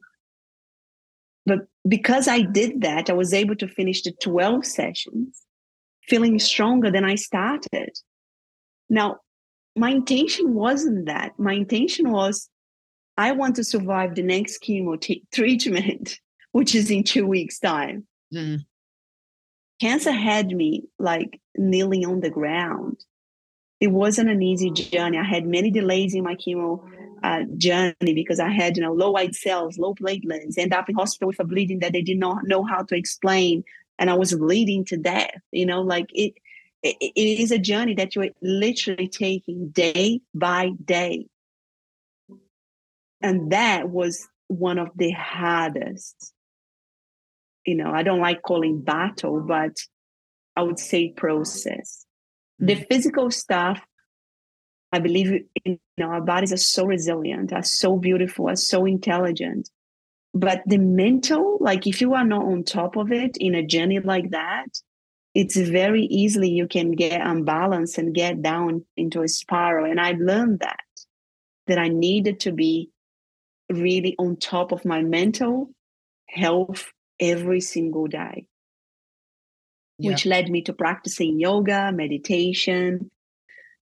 [1.46, 5.42] But because i did that i was able to finish the 12 sessions
[6.08, 7.90] feeling stronger than i started.
[8.90, 9.18] Now
[9.76, 11.38] my intention wasn't that.
[11.38, 12.50] My intention was
[13.16, 16.18] i want to survive the next chemo t- treatment
[16.52, 18.06] which is in two weeks time.
[18.34, 18.64] Mm
[19.84, 23.04] cancer had me like kneeling on the ground.
[23.80, 25.18] It wasn't an easy journey.
[25.18, 26.82] I had many delays in my chemo
[27.22, 30.94] uh, journey because I had, you know, low white cells, low platelets, end up in
[30.94, 33.62] hospital with a bleeding that they did not know how to explain,
[33.98, 35.42] and I was bleeding to death.
[35.52, 36.32] You know, like it,
[36.82, 41.26] it, it is a journey that you're literally taking day by day,
[43.20, 46.33] and that was one of the hardest
[47.64, 49.76] you know, I don't like calling battle, but
[50.56, 52.04] I would say process.
[52.58, 52.86] The mm.
[52.88, 53.80] physical stuff,
[54.92, 59.70] I believe you know, our bodies are so resilient, are so beautiful, are so intelligent.
[60.32, 64.00] But the mental, like if you are not on top of it in a journey
[64.00, 64.66] like that,
[65.34, 69.90] it's very easily you can get unbalanced and get down into a spiral.
[69.90, 70.80] And I've learned that,
[71.66, 72.90] that I needed to be
[73.70, 75.70] really on top of my mental
[76.28, 78.46] health every single day,
[79.98, 80.10] yeah.
[80.10, 83.10] which led me to practicing yoga, meditation,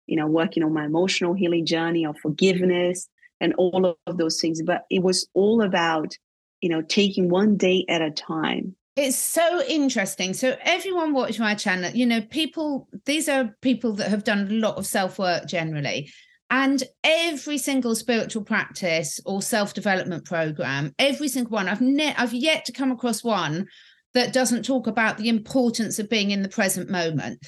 [0.08, 3.08] you know, working on my emotional healing journey of forgiveness
[3.40, 4.62] and all of those things.
[4.62, 6.18] But it was all about,
[6.60, 8.76] you know, taking one day at a time.
[8.98, 10.34] It's so interesting.
[10.34, 14.54] So everyone watch my channel, you know, people, these are people that have done a
[14.54, 16.12] lot of self-work generally.
[16.52, 22.66] And every single spiritual practice or self-development program, every single one, I've ne- I've yet
[22.66, 23.68] to come across one
[24.14, 27.40] that doesn't talk about the importance of being in the present moment.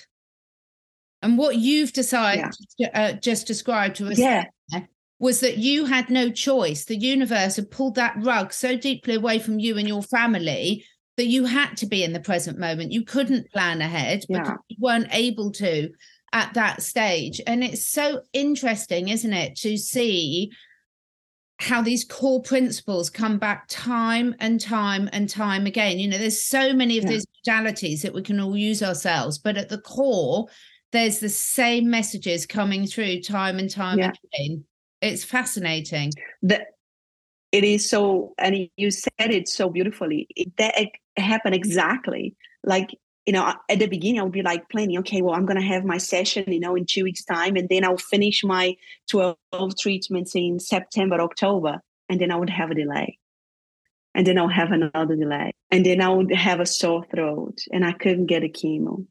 [1.21, 2.87] And what you've decided yeah.
[2.87, 4.45] to, uh, just described to us yeah.
[5.19, 6.85] was that you had no choice.
[6.85, 10.85] The universe had pulled that rug so deeply away from you and your family
[11.17, 12.93] that you had to be in the present moment.
[12.93, 14.39] You couldn't plan ahead yeah.
[14.39, 15.89] because you weren't able to
[16.33, 17.39] at that stage.
[17.47, 20.51] And it's so interesting, isn't it, to see
[21.59, 25.99] how these core principles come back time and time and time again.
[25.99, 27.11] You know, there's so many of yeah.
[27.11, 30.47] these modalities that we can all use ourselves, but at the core,
[30.91, 34.11] there's the same messages coming through time and time yeah.
[34.33, 34.65] again.
[35.01, 36.11] It's fascinating.
[36.41, 36.65] The,
[37.51, 40.27] it is so, and you said it so beautifully.
[40.35, 40.89] It, that it
[41.21, 42.89] happened exactly like
[43.25, 45.65] you know, at the beginning, I would be like planning, okay, well, I'm going to
[45.65, 48.75] have my session, you know, in two weeks' time, and then I'll finish my
[49.09, 49.37] 12
[49.79, 53.17] treatments in September, October, and then I would have a delay.
[54.13, 55.53] And then I'll have another delay.
[55.71, 59.05] And then I would have a sore throat, and I couldn't get a chemo.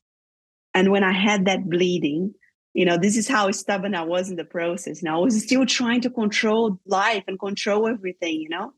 [0.74, 2.34] And when I had that bleeding,
[2.74, 5.02] you know, this is how stubborn I was in the process.
[5.02, 8.72] Now I was still trying to control life and control everything, you know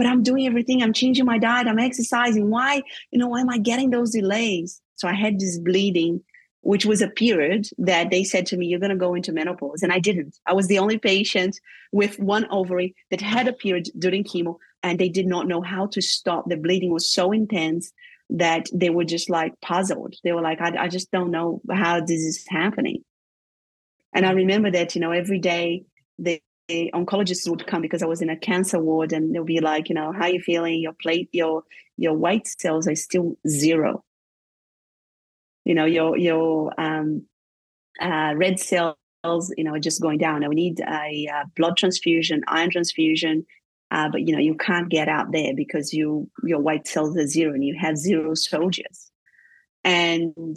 [0.00, 0.82] but I'm doing everything.
[0.82, 1.66] I'm changing my diet.
[1.66, 2.48] I'm exercising.
[2.48, 2.80] Why,
[3.10, 4.80] you know, why am I getting those delays?
[4.94, 6.22] So I had this bleeding,
[6.62, 9.82] which was a period that they said to me, you're going to go into menopause.
[9.82, 10.38] And I didn't.
[10.46, 11.60] I was the only patient
[11.92, 15.84] with one ovary that had a period during chemo and they did not know how
[15.88, 16.48] to stop.
[16.48, 17.92] The bleeding was so intense
[18.30, 20.14] that they were just like puzzled.
[20.24, 23.04] They were like, I, I just don't know how this is happening.
[24.14, 25.84] And I remember that, you know, every day
[26.18, 26.40] they
[26.94, 29.94] oncologists would come because I was in a cancer ward and they'll be like, you
[29.94, 30.80] know, how you feeling?
[30.80, 31.64] Your plate, your
[31.96, 34.04] your white cells are still zero.
[35.64, 37.26] You know, your your um,
[38.00, 38.96] uh, red cells,
[39.56, 40.40] you know, are just going down.
[40.40, 43.46] Now we need a, a blood transfusion, iron transfusion,
[43.90, 47.26] uh, but you know, you can't get out there because you your white cells are
[47.26, 49.10] zero and you have zero soldiers.
[49.84, 50.56] And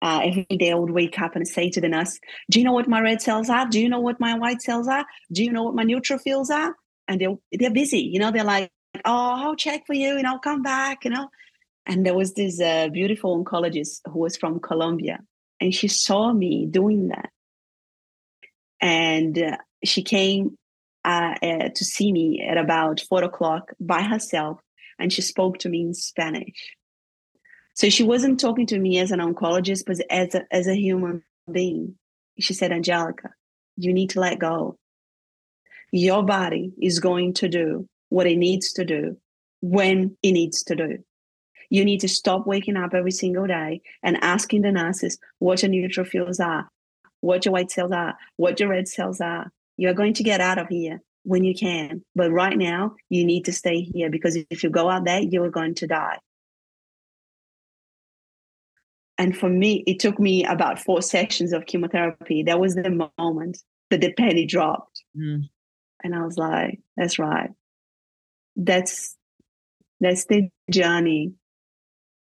[0.00, 2.18] uh, every day I would wake up and say to the nurse,
[2.50, 3.66] Do you know what my red cells are?
[3.66, 5.04] Do you know what my white cells are?
[5.32, 6.76] Do you know what my neutrophils are?
[7.08, 8.70] And they're, they're busy, you know, they're like,
[9.04, 11.28] Oh, I'll check for you and I'll come back, you know.
[11.86, 15.20] And there was this uh, beautiful oncologist who was from Colombia,
[15.58, 17.30] and she saw me doing that.
[18.80, 20.56] And uh, she came
[21.04, 24.60] uh, uh to see me at about four o'clock by herself,
[24.98, 26.76] and she spoke to me in Spanish
[27.78, 31.22] so she wasn't talking to me as an oncologist, but as a, as a human
[31.50, 31.94] being.
[32.40, 33.30] She said, Angelica,
[33.76, 34.76] you need to let go.
[35.92, 39.16] Your body is going to do what it needs to do
[39.60, 40.98] when it needs to do.
[41.70, 45.70] You need to stop waking up every single day and asking the nurses what your
[45.70, 46.68] neutrophils are,
[47.20, 49.52] what your white cells are, what your red cells are.
[49.76, 52.02] You're going to get out of here when you can.
[52.16, 55.50] But right now, you need to stay here because if you go out there, you're
[55.50, 56.18] going to die.
[59.18, 62.44] And for me, it took me about four sessions of chemotherapy.
[62.44, 63.58] That was the moment
[63.90, 65.02] that the penny dropped.
[65.16, 65.48] Mm.
[66.04, 67.50] And I was like, that's right.
[68.54, 69.16] That's
[70.00, 71.32] that's the journey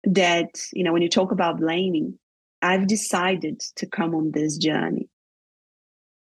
[0.05, 2.18] that, you know, when you talk about blaming,
[2.61, 5.09] I've decided to come on this journey.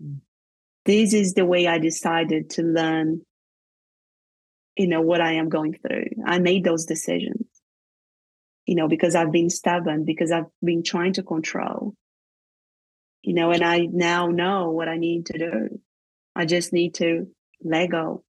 [0.03, 0.19] Mm.
[0.85, 3.21] This is the way I decided to learn,
[4.75, 6.09] you know, what I am going through.
[6.23, 7.50] I made those decisions
[8.71, 11.93] you know, because I've been stubborn, because I've been trying to control,
[13.21, 15.81] you know, and I now know what I need to do.
[16.37, 17.27] I just need to
[17.61, 18.23] let go.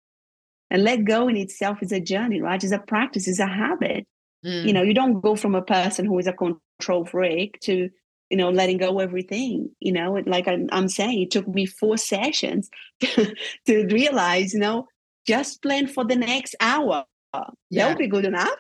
[0.69, 2.61] And let go in itself is a journey, right?
[2.61, 4.05] It's a practice, it's a habit.
[4.45, 4.67] Mm.
[4.67, 7.89] You know, you don't go from a person who is a control freak to,
[8.29, 9.71] you know, letting go everything.
[9.79, 12.69] You know, like I'm, I'm saying, it took me four sessions
[12.99, 13.33] to,
[13.67, 14.89] to realize, you know,
[15.25, 17.05] just plan for the next hour.
[17.33, 17.45] Yeah.
[17.71, 18.59] That'll be good enough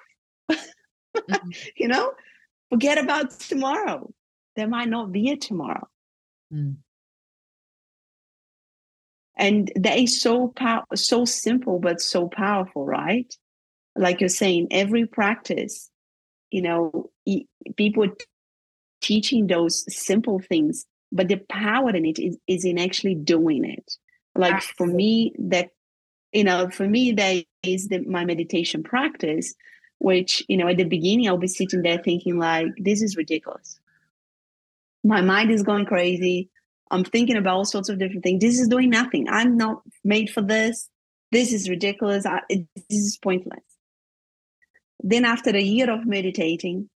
[1.17, 1.51] mm-hmm.
[1.77, 2.13] you know,
[2.71, 4.13] forget about tomorrow.
[4.57, 5.89] There might not be a tomorrow.
[6.53, 6.77] Mm.
[9.37, 13.35] And that is so pow- so simple, but so powerful, right?
[13.97, 15.91] Like you're saying, every practice,
[16.51, 17.11] you know,
[17.77, 18.09] people
[19.01, 23.97] teaching those simple things, but the power in it is, is in actually doing it.
[24.35, 24.77] Like Absolutely.
[24.77, 25.71] for me, that
[26.33, 29.55] you know, for me, that is the, my meditation practice
[30.03, 33.79] which you know at the beginning i'll be sitting there thinking like this is ridiculous.
[35.05, 36.49] My mind is going crazy.
[36.91, 38.41] I'm thinking about all sorts of different things.
[38.41, 39.27] This is doing nothing.
[39.29, 40.89] I'm not made for this.
[41.33, 42.25] This is ridiculous.
[42.25, 43.65] I, it, this is pointless.
[45.01, 46.89] Then after a year of meditating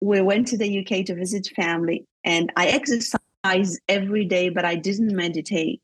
[0.00, 4.74] we went to the uk to visit family and i exercise every day but i
[4.74, 5.80] didn't meditate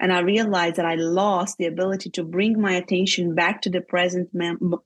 [0.00, 3.82] and I realized that I lost the ability to bring my attention back to the
[3.82, 4.30] present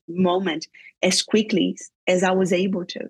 [0.09, 0.67] moment
[1.03, 3.01] as quickly as I was able to.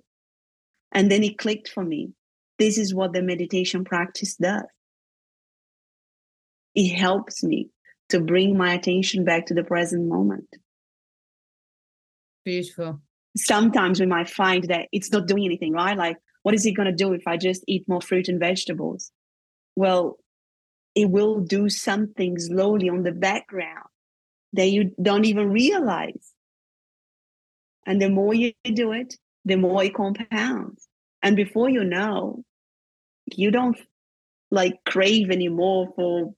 [0.92, 2.12] And then it clicked for me.
[2.58, 4.62] This is what the meditation practice does.
[6.74, 7.70] It helps me
[8.10, 10.48] to bring my attention back to the present moment.
[12.44, 13.00] Beautiful.
[13.34, 15.96] Sometimes we might find that it's not doing anything, right?
[15.96, 19.10] Like, what is it going to do if I just eat more fruit and vegetables?
[19.74, 20.18] Well,
[20.94, 23.88] it will do something slowly on the background
[24.52, 26.32] that you don't even realize.
[27.86, 29.14] And the more you do it,
[29.44, 30.88] the more it compounds.
[31.22, 32.44] And before you know,
[33.34, 33.76] you don't
[34.50, 36.34] like crave anymore for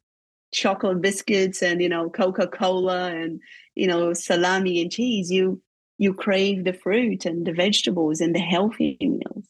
[0.52, 3.40] chocolate biscuits and you know coca-cola and
[3.74, 5.60] you know salami and cheese you
[5.98, 9.44] you crave the fruit and the vegetables and the healthy meals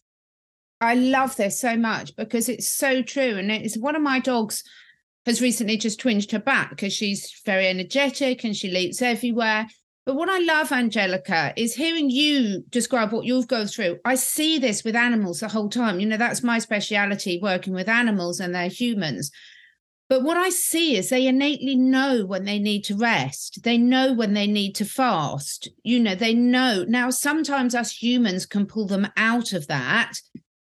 [0.81, 4.65] i love this so much because it's so true and it's one of my dogs
[5.27, 9.67] has recently just twinged her back because she's very energetic and she leaps everywhere
[10.07, 13.99] but what I love, Angelica, is hearing you describe what you've gone through.
[14.05, 15.99] I see this with animals the whole time.
[15.99, 19.33] You know, that's my speciality, working with animals and they're humans.
[20.09, 23.65] But what I see is they innately know when they need to rest.
[23.65, 25.69] They know when they need to fast.
[25.83, 26.85] You know, they know.
[26.87, 30.13] Now, sometimes us humans can pull them out of that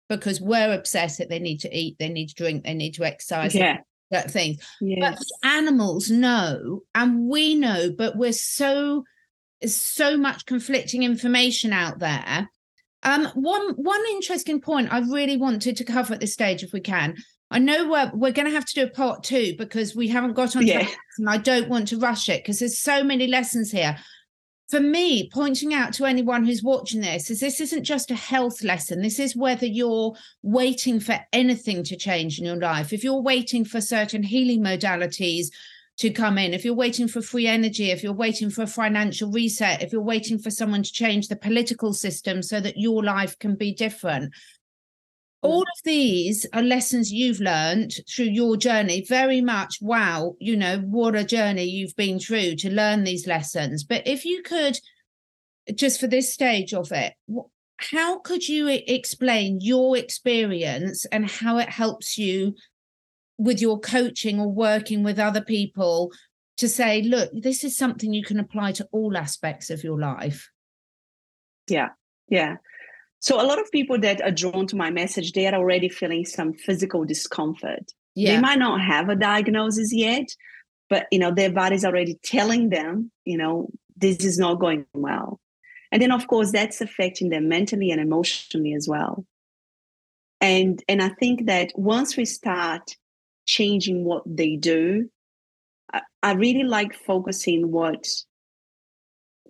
[0.08, 3.04] because we're obsessed that they need to eat, they need to drink, they need to
[3.04, 3.54] exercise.
[3.54, 3.78] Yeah.
[4.10, 4.58] That thing.
[4.80, 4.98] Yes.
[5.00, 9.04] But animals know, and we know, but we're so
[9.64, 12.48] so much conflicting information out there.
[13.02, 16.80] Um, one one interesting point I really wanted to cover at this stage, if we
[16.80, 17.16] can.
[17.50, 20.34] I know we're we're going to have to do a part two because we haven't
[20.34, 20.88] got on, yeah.
[21.18, 23.96] and I don't want to rush it because there's so many lessons here.
[24.68, 28.64] For me, pointing out to anyone who's watching this is this isn't just a health
[28.64, 29.00] lesson.
[29.00, 32.92] This is whether you're waiting for anything to change in your life.
[32.92, 35.50] If you're waiting for certain healing modalities,
[35.98, 39.30] to come in, if you're waiting for free energy, if you're waiting for a financial
[39.30, 43.38] reset, if you're waiting for someone to change the political system so that your life
[43.38, 44.32] can be different.
[45.42, 49.02] All of these are lessons you've learned through your journey.
[49.02, 53.84] Very much, wow, you know, what a journey you've been through to learn these lessons.
[53.84, 54.78] But if you could,
[55.74, 57.14] just for this stage of it,
[57.78, 62.54] how could you explain your experience and how it helps you
[63.38, 66.10] with your coaching or working with other people
[66.56, 70.50] to say, look, this is something you can apply to all aspects of your life?
[71.68, 71.88] Yeah,
[72.28, 72.56] yeah.
[73.26, 76.24] So a lot of people that are drawn to my message, they are already feeling
[76.24, 77.92] some physical discomfort.
[78.14, 78.36] Yeah.
[78.36, 80.28] They might not have a diagnosis yet,
[80.88, 85.40] but you know, their body's already telling them, you know, this is not going well.
[85.90, 89.26] And then of course that's affecting them mentally and emotionally as well.
[90.40, 92.94] And and I think that once we start
[93.44, 95.10] changing what they do.
[95.92, 98.06] I, I really like focusing what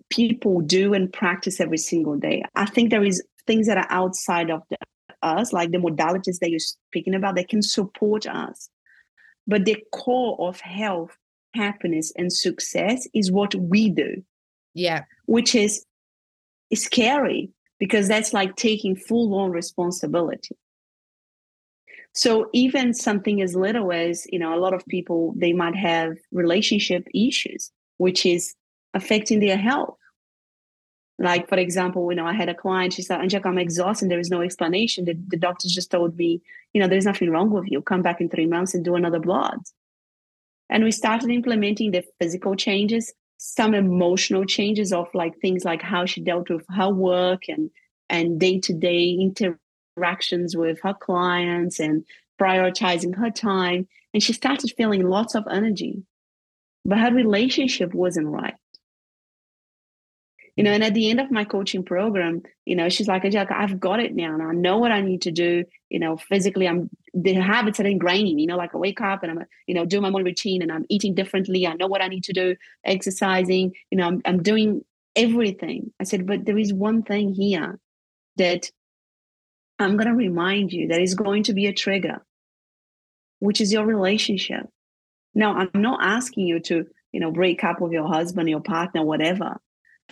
[0.09, 2.41] people do and practice every single day.
[2.55, 4.77] I think there is things that are outside of the,
[5.23, 8.69] us, like the modalities that you're speaking about, that can support us.
[9.47, 11.17] But the core of health,
[11.55, 14.23] happiness, and success is what we do.
[14.73, 15.05] Yeah.
[15.25, 15.85] Which is
[16.73, 20.55] scary because that's like taking full on responsibility.
[22.13, 26.17] So even something as little as, you know, a lot of people, they might have
[26.31, 28.55] relationship issues, which is
[28.93, 29.97] affecting their health.
[31.19, 34.09] Like, for example, you know, I had a client, she said, Angelica, I'm exhausted.
[34.09, 35.05] There is no explanation.
[35.05, 36.41] The, the doctor just told me,
[36.73, 37.81] you know, there's nothing wrong with you.
[37.81, 39.57] Come back in three months and do another blood.
[40.69, 46.05] And we started implementing the physical changes, some emotional changes of like things like how
[46.05, 47.71] she dealt with her work and
[48.09, 49.09] and day-to-day
[49.97, 52.05] interactions with her clients and
[52.39, 53.87] prioritizing her time.
[54.13, 56.03] And she started feeling lots of energy,
[56.85, 58.55] but her relationship wasn't right.
[60.57, 63.79] You know, and at the end of my coaching program, you know, she's like, I've
[63.79, 64.33] got it now.
[64.33, 65.63] And I know what I need to do.
[65.89, 69.31] You know, physically, I'm the habits are ingrained, you know, like I wake up and
[69.31, 71.67] I'm, you know, doing my morning routine and I'm eating differently.
[71.67, 74.83] I know what I need to do, exercising, you know, I'm, I'm doing
[75.15, 75.93] everything.
[75.99, 77.79] I said, but there is one thing here
[78.37, 78.71] that
[79.79, 82.25] I'm going to remind you that is going to be a trigger,
[83.39, 84.67] which is your relationship.
[85.35, 89.03] Now, I'm not asking you to, you know, break up with your husband, your partner,
[89.03, 89.57] whatever.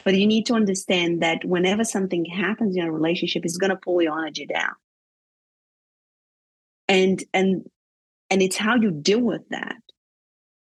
[0.04, 3.78] But you need to understand that whenever something happens in a relationship, it's going to
[3.78, 4.74] pull your energy down.
[6.88, 7.64] And and
[8.30, 9.78] and it's how you deal with that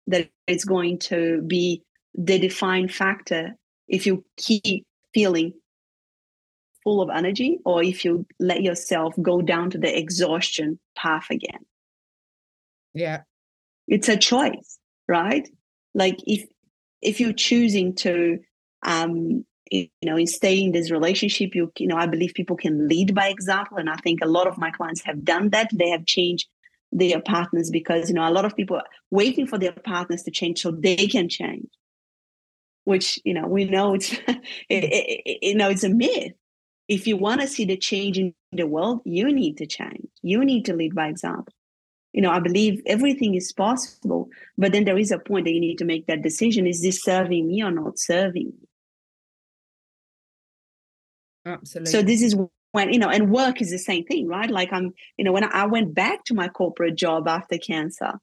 [0.08, 1.84] that it's going to be
[2.14, 3.56] the defining factor
[3.88, 5.54] if you keep feeling
[6.84, 11.66] full of energy or if you let yourself go down to the exhaustion path again.
[12.94, 13.22] Yeah.
[13.88, 15.48] It's a choice, right?
[15.94, 16.48] Like if
[17.02, 18.40] if you're choosing to
[18.86, 23.14] um you know stay in this relationship you you know i believe people can lead
[23.14, 23.78] by example.
[23.78, 25.70] And i think a lot of my clients have done that.
[25.74, 26.48] They have changed
[26.92, 30.32] their partners because you know a lot of people are waiting for their partners to
[30.32, 31.68] change so they can change
[32.86, 34.38] which you know we know it's it,
[34.70, 36.34] it, you know it's a myth.
[36.88, 40.08] If you want to see the change in the world you need to change.
[40.22, 41.54] You need to lead by example.
[42.14, 45.60] You know i believe everything is possible but then there is a point that you
[45.60, 46.68] need to make that decision.
[46.68, 48.68] Is this serving me or not serving me
[51.46, 52.36] absolutely so this is
[52.72, 54.52] when you know and work is the same thing right?
[54.52, 58.20] Like i'm you know when i went back to my corporate job after cancer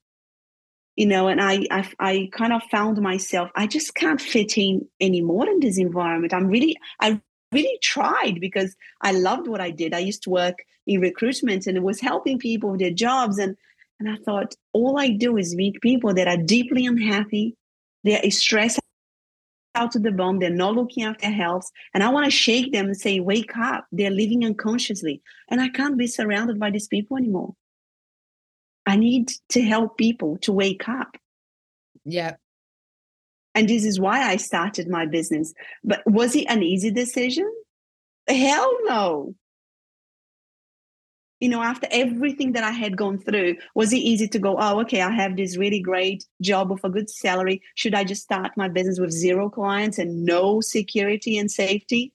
[0.97, 4.87] you know and I, I i kind of found myself i just can't fit in
[5.01, 6.35] anymore in this environment.
[6.35, 7.21] I'm really i
[7.51, 9.95] really tried because i loved what i did.
[9.95, 13.57] I used to work in recruitment and it was helping people with their jobs and
[14.01, 17.57] and i thought all i do is meet people that are deeply unhappy
[18.05, 18.81] they're stressed
[19.75, 20.39] out to the bone.
[20.39, 21.71] They're not looking after health.
[21.95, 23.87] And I want to shake them and say, wake up.
[23.93, 25.23] They're living unconsciously.
[25.51, 27.55] And I can't be surrounded by these people anymore.
[28.87, 31.17] I need to help people to wake up.
[32.05, 32.37] Yeah.
[33.55, 35.53] And this is why I started my business.
[35.85, 37.51] But was it an easy decision?
[38.29, 39.35] Hell no
[41.43, 44.81] you know, after everything that I had gone through, was it easy to go, oh,
[44.83, 47.61] okay, I have this really great job with a good salary.
[47.75, 52.13] Should I just start my business with zero clients and no security and safety?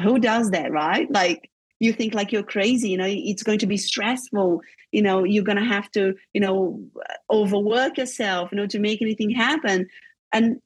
[0.00, 1.10] Who does that, right?
[1.10, 1.50] Like,
[1.80, 4.60] you think like you're crazy, you know, it's going to be stressful.
[4.92, 6.80] You know, you're going to have to, you know,
[7.28, 9.88] overwork yourself, you know, to make anything happen.
[10.32, 10.60] And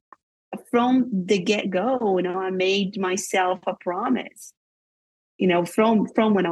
[0.70, 4.52] from the get go, you know, I made myself a promise
[5.38, 6.50] you know from from when i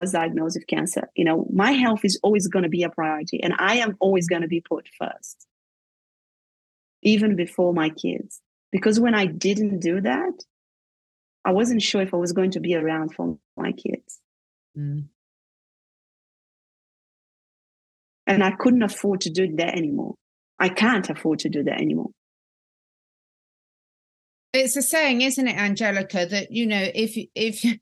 [0.00, 3.42] was diagnosed with cancer, you know, my health is always going to be a priority
[3.42, 5.46] and I am always going to be put first,
[7.02, 8.40] even before my kids.
[8.72, 10.32] Because when I didn't do that,
[11.44, 14.20] I wasn't sure if I was going to be around for my kids.
[14.76, 15.06] Mm.
[18.26, 20.16] And I couldn't afford to do that anymore.
[20.58, 22.10] I can't afford to do that anymore.
[24.52, 27.78] It's a saying, isn't it, Angelica, that you know, if if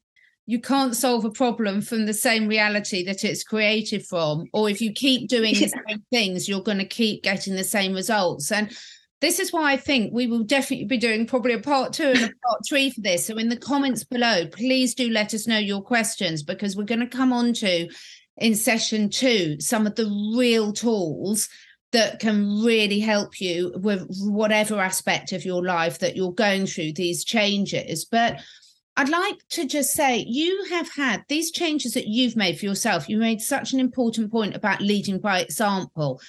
[0.47, 4.81] you can't solve a problem from the same reality that it's created from or if
[4.81, 8.77] you keep doing the same things you're going to keep getting the same results and
[9.21, 12.19] this is why I think we will definitely be doing probably a part two and
[12.19, 13.27] a part three for this.
[13.27, 17.01] So in the comments below, please do let us know your questions because we're going
[17.01, 17.89] to come on to
[18.37, 21.49] in session two some of the real tools
[21.93, 26.93] that can really help you with whatever aspect of your life that you're going through
[26.93, 28.05] these changes.
[28.05, 28.41] But
[28.97, 33.09] I'd like to just say you have had these changes that you've made for yourself.
[33.09, 36.21] You made such an important point about leading by example.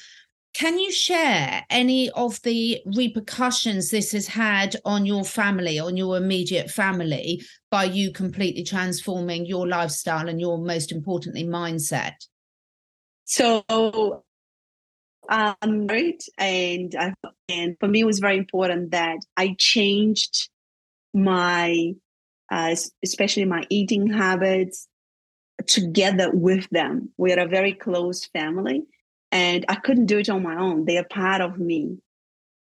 [0.56, 6.18] Can you share any of the repercussions this has had on your family, on your
[6.18, 12.14] immediate family, by you completely transforming your lifestyle and your most importantly, mindset?
[13.26, 13.64] So
[15.28, 16.96] I'm married, and
[17.50, 20.50] and for me, it was very important that I changed
[21.14, 21.96] my
[22.52, 24.88] uh, especially my eating habits,
[25.68, 27.10] together with them.
[27.18, 28.84] We are a very close family,
[29.32, 30.86] and I couldn't do it on my own.
[30.86, 31.98] They are part of me.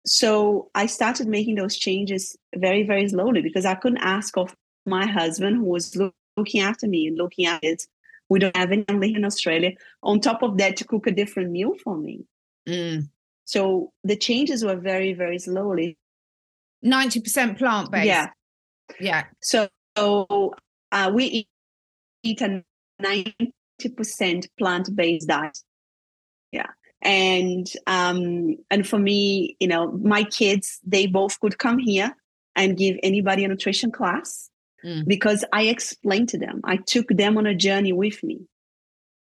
[0.07, 4.55] So I started making those changes very, very slowly because I couldn't ask of
[4.87, 5.97] my husband, who was
[6.37, 7.85] looking after me and looking at it.
[8.29, 9.72] We don't have any family in Australia.
[10.03, 12.25] On top of that, to cook a different meal for me.
[12.68, 13.09] Mm.
[13.45, 15.99] So the changes were very, very slowly.
[16.85, 18.07] 90% plant based.
[18.07, 18.31] Yeah.
[19.01, 19.24] Yeah.
[19.41, 21.47] So uh, we
[22.22, 22.62] eat a
[23.03, 25.59] 90% plant-based diet.
[26.53, 26.68] Yeah.
[27.03, 32.16] And um, and for me, you know, my kids, they both could come here
[32.57, 34.49] and give anybody a nutrition class
[34.82, 35.07] mm.
[35.07, 36.61] because I explained to them.
[36.64, 38.47] I took them on a journey with me.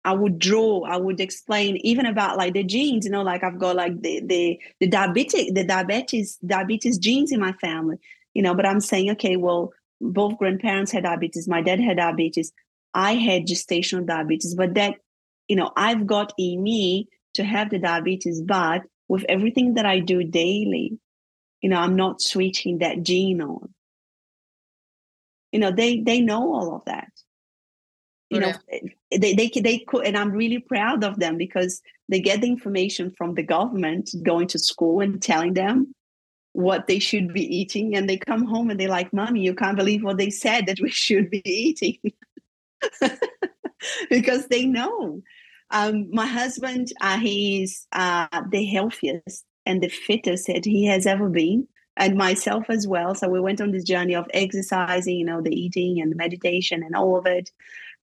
[0.04, 3.58] I would draw, I would explain even about like the genes, you know, like I've
[3.58, 7.96] got like the the the diabetic, the diabetes, diabetes genes in my family
[8.36, 11.48] you know, but I'm saying, okay, well, both grandparents had diabetes.
[11.48, 12.52] My dad had diabetes.
[12.92, 14.96] I had gestational diabetes, but that,
[15.48, 20.00] you know, I've got in me to have the diabetes, but with everything that I
[20.00, 20.98] do daily,
[21.62, 23.72] you know, I'm not switching that gene on.
[25.50, 27.10] You know, they they know all of that.
[28.28, 28.80] You know, eh,
[29.16, 31.80] they they they could, and I'm really proud of them because
[32.10, 35.94] they get the information from the government going to school and telling them
[36.56, 39.76] what they should be eating and they come home and they're like mommy you can't
[39.76, 41.98] believe what they said that we should be eating.
[44.10, 45.20] Because they know.
[45.70, 51.28] Um, my husband uh, he's uh, the healthiest and the fittest that he has ever
[51.28, 53.14] been and myself as well.
[53.14, 56.82] So we went on this journey of exercising you know the eating and the meditation
[56.82, 57.50] and all of it.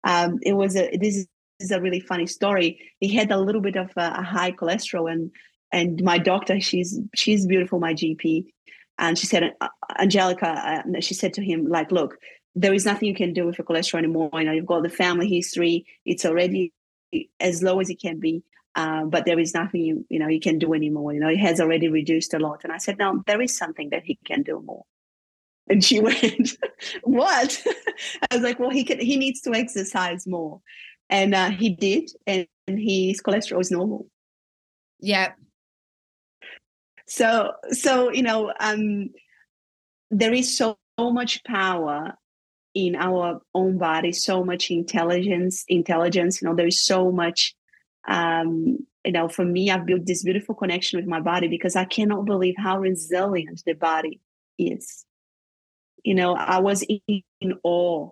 [0.04, 1.26] Um, it was a this
[1.60, 2.80] is a really funny story.
[3.00, 5.32] He had a little bit of a, a high cholesterol, and
[5.74, 8.46] and my doctor, she's she's beautiful, my GP,
[9.00, 9.54] and she said,
[10.00, 12.18] Angelica, uh, she said to him, like, look,
[12.56, 14.30] there is nothing you can do with your cholesterol anymore.
[14.34, 16.72] You know, you've got the family history; it's already
[17.40, 18.44] as low as it can be.
[18.76, 21.12] Uh, but there is nothing you you know you can do anymore.
[21.12, 22.62] You know, it has already reduced a lot.
[22.64, 24.86] And I said, no, there is something that he can do more.
[25.68, 26.56] And she went,
[27.02, 27.64] what?
[28.32, 30.62] I was like, well, he can he needs to exercise more,
[31.10, 34.08] and uh, he did, and, and his cholesterol is normal.
[35.00, 35.34] Yeah.
[37.08, 39.10] So so you know um,
[40.12, 42.14] there is so, so much power
[42.74, 47.56] in our own body so much intelligence intelligence you know there's so much
[48.08, 51.86] um you know for me i've built this beautiful connection with my body because i
[51.86, 54.20] cannot believe how resilient the body
[54.58, 55.06] is.
[56.04, 58.10] You know i was in, in awe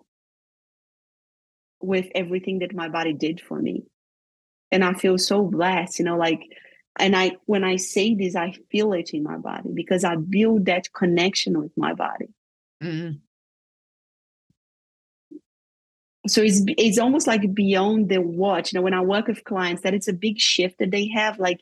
[1.80, 3.84] with everything that my body did for me.
[4.70, 6.42] And i feel so blessed you know like
[6.98, 10.66] and i when i say this i feel it in my body because i build
[10.66, 12.28] that connection with my body.
[12.82, 13.18] Mm-hmm.
[16.28, 18.72] So it's it's almost like beyond the watch.
[18.72, 21.38] You know when i work with clients that it's a big shift that they have
[21.38, 21.60] like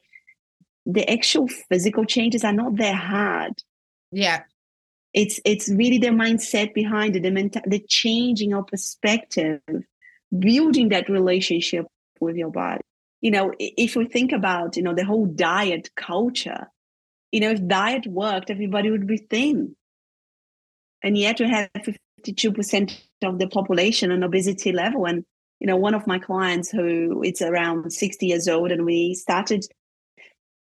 [0.86, 3.62] the actual physical changes are not that hard.
[4.12, 4.42] Yeah.
[5.12, 9.60] It's it's really the mindset behind it the mental the changing of perspective
[10.38, 11.86] building that relationship
[12.20, 12.82] with your body
[13.20, 16.70] you know if we think about you know the whole diet culture
[17.32, 19.74] you know if diet worked everybody would be thin
[21.02, 21.70] and yet we have
[22.26, 22.92] 52%
[23.24, 25.06] of the population on obesity level.
[25.06, 25.24] And,
[25.58, 29.64] you know, one of my clients who it's around 60 years old and we started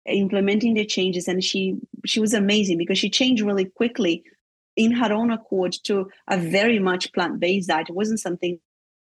[0.07, 4.22] implementing the changes and she she was amazing because she changed really quickly
[4.76, 7.88] in her own accord to a very much plant-based diet.
[7.88, 8.61] It wasn't something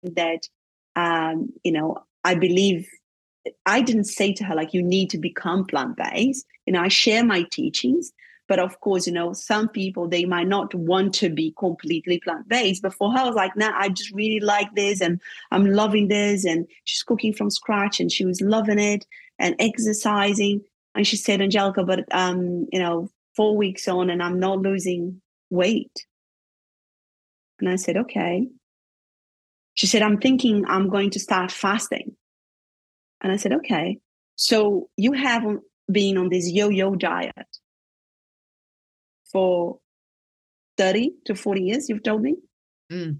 [0.03, 0.47] that
[0.95, 2.89] um, you know, I believe
[3.65, 6.45] I didn't say to her like you need to become plant-based.
[6.65, 8.11] You know, I share my teachings,
[8.47, 12.47] but of course, you know, some people they might not want to be completely plant
[12.47, 12.81] based.
[12.81, 15.19] But for her, I was like, nah, I just really like this and
[15.51, 16.45] I'm loving this.
[16.45, 19.05] And she's cooking from scratch and she was loving it
[19.39, 20.61] and exercising.
[20.95, 25.21] And she said, Angelica, but um, you know, four weeks on and I'm not losing
[25.49, 26.05] weight.
[27.59, 28.47] And I said, okay.
[29.73, 32.15] She said, I'm thinking I'm going to start fasting.
[33.21, 33.99] And I said, okay.
[34.35, 35.43] So you have
[35.91, 37.57] been on this yo yo diet
[39.31, 39.79] for
[40.77, 42.35] 30 to 40 years, you've told me.
[42.91, 43.19] Mm.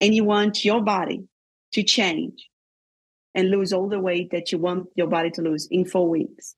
[0.00, 1.24] And you want your body
[1.72, 2.48] to change
[3.34, 6.54] and lose all the weight that you want your body to lose in four weeks.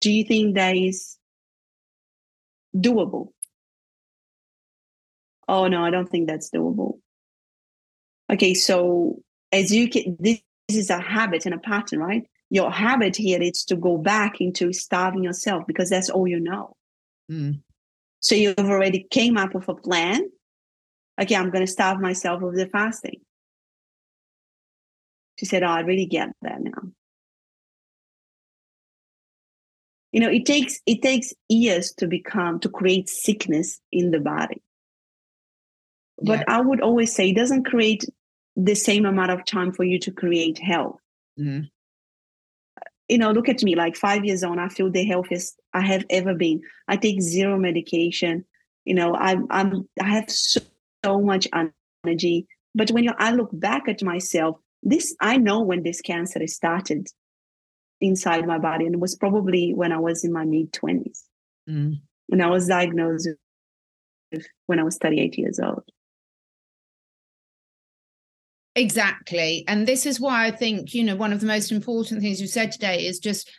[0.00, 1.18] Do you think that is
[2.74, 3.28] doable?
[5.46, 6.98] Oh, no, I don't think that's doable.
[8.32, 9.22] Okay, so
[9.52, 12.24] as you can, this is a habit and a pattern, right?
[12.50, 16.76] Your habit here is to go back into starving yourself because that's all you know.
[17.30, 17.60] Mm.
[18.20, 20.30] So you've already came up with a plan.
[21.20, 23.20] Okay, I'm going to starve myself with the fasting.
[25.38, 26.90] She said, "Oh, I really get that now."
[30.12, 34.62] You know, it takes it takes years to become to create sickness in the body.
[36.22, 36.44] But yeah.
[36.48, 38.04] I would always say it doesn't create
[38.56, 41.00] the same amount of time for you to create health.
[41.38, 41.64] Mm-hmm
[43.08, 46.04] you know, look at me, like five years on, I feel the healthiest I have
[46.08, 46.62] ever been.
[46.88, 48.44] I take zero medication.
[48.84, 50.60] You know, I'm, I'm, I have so,
[51.04, 51.46] so much
[52.04, 52.46] energy.
[52.74, 57.08] But when you, I look back at myself, this, I know when this cancer started
[58.00, 58.86] inside my body.
[58.86, 61.24] And it was probably when I was in my mid 20s.
[61.68, 62.00] Mm.
[62.30, 63.28] And I was diagnosed
[64.66, 65.84] when I was 38 years old.
[68.76, 69.64] Exactly.
[69.68, 72.46] And this is why I think, you know, one of the most important things you
[72.46, 73.50] said today is just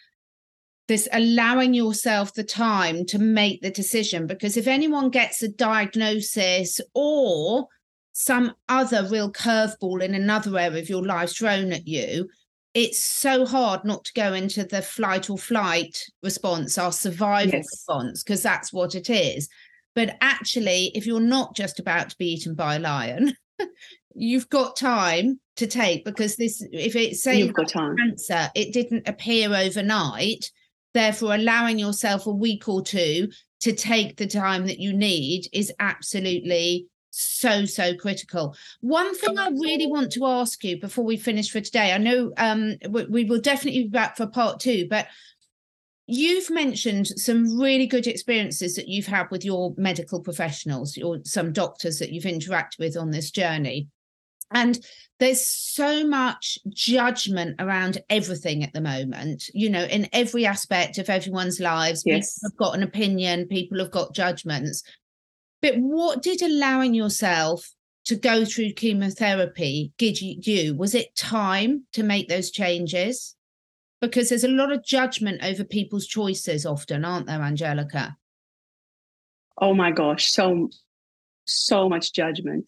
[0.88, 4.28] this allowing yourself the time to make the decision.
[4.28, 7.68] Because if anyone gets a diagnosis or
[8.12, 12.30] some other real curveball in another area of your life thrown at you,
[12.74, 17.68] it's so hard not to go into the flight or flight response, our survival yes.
[17.72, 19.48] response, because that's what it is.
[19.96, 23.34] But actually, if you're not just about to be eaten by a lion,
[24.16, 27.96] you've got time to take because this if it's say you've got time.
[27.98, 30.52] cancer it didn't appear overnight.
[30.94, 33.30] Therefore allowing yourself a week or two
[33.62, 38.56] to take the time that you need is absolutely so so critical.
[38.82, 42.32] One thing i really want to ask you before we finish for today i know
[42.38, 45.08] um we, we will definitely be back for part two but
[46.08, 51.52] you've mentioned some really good experiences that you've had with your medical professionals or some
[51.52, 53.88] doctors that you've interacted with on this journey
[54.52, 54.80] And
[55.20, 61.10] there's so much judgment around everything at the moment, you know, in every aspect of
[61.10, 62.04] everyone's lives.
[62.06, 62.38] Yes.
[62.38, 64.84] People have got an opinion, people have got judgments.
[65.62, 67.72] But what did allowing yourself
[68.06, 70.76] to go through chemotherapy give you?
[70.76, 73.36] Was it time to make those changes?
[74.00, 78.16] Because there's a lot of judgment over people's choices often, aren't there, Angelica?
[79.60, 80.70] Oh my gosh, so
[81.46, 82.66] so much judgment.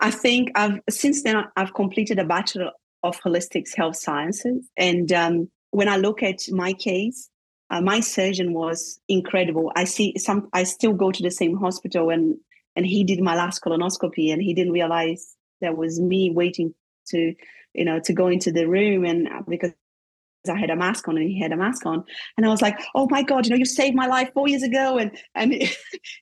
[0.00, 2.70] I think I've since then I've completed a bachelor
[3.02, 7.30] of holistic health sciences, and um, when I look at my case,
[7.70, 9.72] uh, my surgeon was incredible.
[9.76, 10.48] I see some.
[10.52, 12.36] I still go to the same hospital, and
[12.76, 16.74] and he did my last colonoscopy, and he didn't realize that was me waiting
[17.08, 17.34] to,
[17.72, 19.72] you know, to go into the room, and because
[20.48, 22.04] I had a mask on and he had a mask on.
[22.36, 24.62] And I was like, oh my God, you know, you saved my life four years
[24.62, 24.98] ago.
[24.98, 25.68] And, and you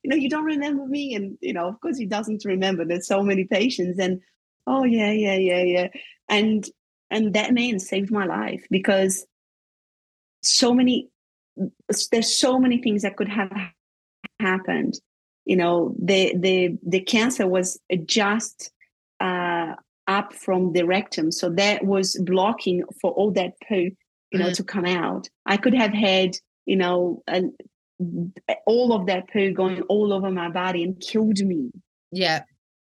[0.04, 1.14] know, you don't remember me.
[1.14, 2.84] And, you know, of course he doesn't remember.
[2.84, 3.98] There's so many patients.
[3.98, 4.20] And,
[4.66, 5.88] oh, yeah, yeah, yeah, yeah.
[6.28, 6.68] And,
[7.10, 9.26] and that man saved my life because
[10.42, 11.08] so many,
[12.10, 13.52] there's so many things that could have
[14.40, 14.94] happened.
[15.44, 18.70] You know, the, the, the cancer was just,
[19.20, 19.74] uh,
[20.08, 21.30] up from the rectum.
[21.30, 23.90] So that was blocking for all that poo
[24.32, 24.54] you know, mm.
[24.54, 25.28] to come out.
[25.46, 27.54] I could have had, you know, an,
[28.66, 31.70] all of that poo going all over my body and killed me.
[32.10, 32.42] Yeah.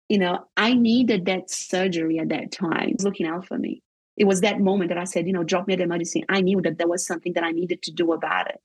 [0.09, 2.95] You know, I needed that surgery at that time.
[3.01, 3.81] Looking out for me.
[4.15, 6.23] It was that moment that I said, you know, drop me at the medicine.
[6.27, 8.59] I knew that there was something that I needed to do about it.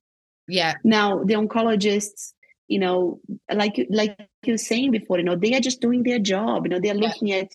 [0.48, 0.74] Yeah.
[0.82, 2.32] Now the oncologists,
[2.68, 3.20] you know,
[3.52, 6.64] like like you were saying before, you know, they are just doing their job.
[6.64, 7.36] You know, they're looking yeah.
[7.36, 7.48] at,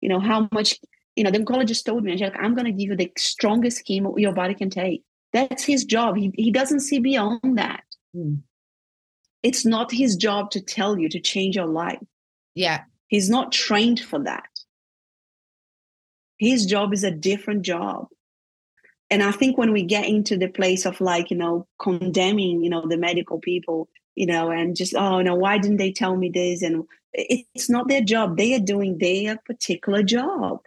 [0.00, 0.78] you know, how much
[1.16, 4.18] you know, the oncologist told me, Angelica, I'm going to give you the strongest chemo
[4.18, 5.02] your body can take.
[5.32, 6.16] That's his job.
[6.16, 7.84] He, he doesn't see beyond that.
[8.16, 8.40] Mm.
[9.42, 11.98] It's not his job to tell you to change your life.
[12.54, 12.82] Yeah.
[13.08, 14.48] He's not trained for that.
[16.38, 18.08] His job is a different job.
[19.10, 22.70] And I think when we get into the place of like, you know, condemning, you
[22.70, 26.30] know, the medical people, you know, and just, oh, no, why didn't they tell me
[26.30, 26.62] this?
[26.62, 28.36] And it's not their job.
[28.36, 30.60] They are doing their particular job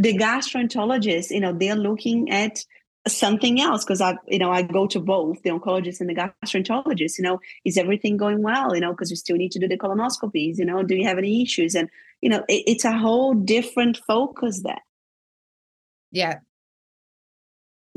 [0.00, 2.64] the gastroenterologist, you know, they're looking at
[3.06, 7.18] something else because I, you know, I go to both the oncologist and the gastroenterologist.
[7.18, 8.74] You know, is everything going well?
[8.74, 10.58] You know, because we still need to do the colonoscopies.
[10.58, 11.74] You know, do you have any issues?
[11.74, 11.88] And
[12.20, 14.82] you know, it, it's a whole different focus there.
[16.10, 16.38] Yeah.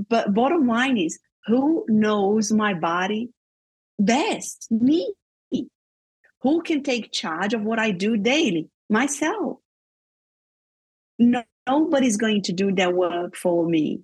[0.10, 3.30] But bottom line is, who knows my body
[3.98, 4.68] best?
[4.72, 5.14] Me.
[6.42, 8.70] Who can take charge of what I do daily?
[8.90, 9.60] Myself.
[11.18, 14.02] No, nobody's going to do that work for me.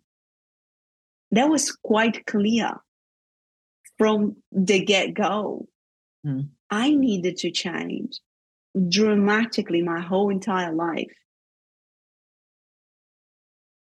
[1.32, 2.74] That was quite clear
[3.98, 5.68] from the get go.
[6.26, 6.50] Mm.
[6.70, 8.20] I needed to change
[8.88, 11.12] dramatically my whole entire life.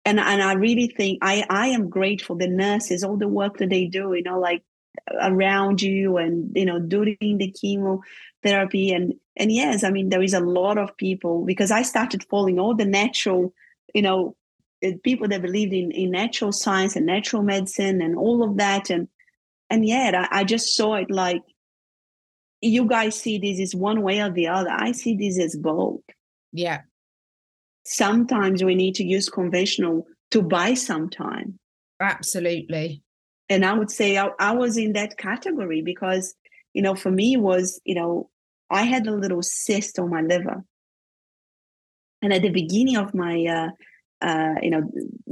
[0.05, 3.69] And, and I really think I, I am grateful the nurses, all the work that
[3.69, 4.63] they do, you know, like
[5.21, 10.33] around you and, you know, doing the chemotherapy and and yes, I mean, there is
[10.33, 13.53] a lot of people because I started following all the natural,
[13.93, 14.35] you know,
[14.85, 18.89] uh, people that believed in, in natural science and natural medicine and all of that.
[18.89, 19.07] And,
[19.69, 21.41] and yet I, I just saw it like,
[22.61, 24.69] you guys see this as one way or the other.
[24.71, 26.01] I see this as both.
[26.51, 26.81] Yeah.
[27.85, 31.59] Sometimes we need to use conventional to buy some time.
[31.99, 33.01] Absolutely.
[33.49, 36.35] And I would say I, I was in that category because,
[36.73, 38.29] you know, for me was, you know,
[38.73, 40.63] I had a little cyst on my liver.
[42.21, 44.91] And at the beginning of my, uh, uh, you know,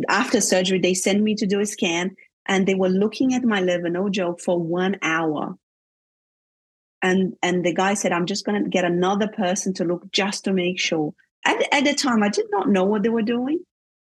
[0.09, 2.15] after surgery, they sent me to do a scan
[2.47, 5.55] and they were looking at my liver, no joke, for one hour.
[7.01, 10.43] And, and the guy said, I'm just going to get another person to look just
[10.45, 11.13] to make sure.
[11.45, 13.59] At, at the time, I did not know what they were doing.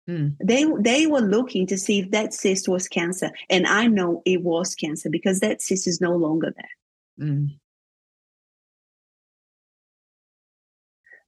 [0.09, 0.35] Mm.
[0.43, 4.41] They they were looking to see if that cyst was cancer, and I know it
[4.41, 7.25] was cancer because that cyst is no longer there.
[7.27, 7.57] Mm.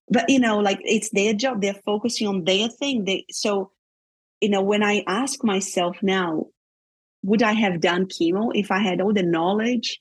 [0.09, 3.71] But you know like it's their job they're focusing on their thing they so
[4.41, 6.45] you know when i ask myself now
[7.23, 9.99] would i have done chemo if i had all the knowledge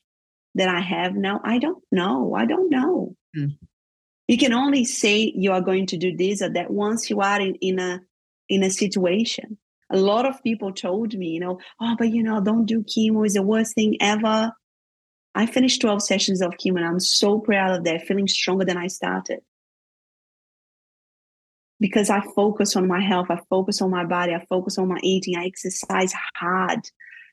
[0.55, 1.41] that i have now?
[1.43, 3.15] I don't know i don't know.
[3.35, 3.57] Mm.
[4.27, 7.41] you can only say you are going to do this or that once you are
[7.41, 8.01] in, in a
[8.47, 9.57] in a situation.
[9.91, 13.25] A lot of people told me you know oh but you know don't do chemo
[13.25, 14.51] is the worst thing ever.
[15.37, 18.77] I finished 12 sessions of chemo and i'm so proud of that feeling stronger than
[18.77, 19.41] i started
[21.79, 24.99] because I focus on my health, I focus on my body, I focus on my
[25.03, 26.79] eating, I exercise hard.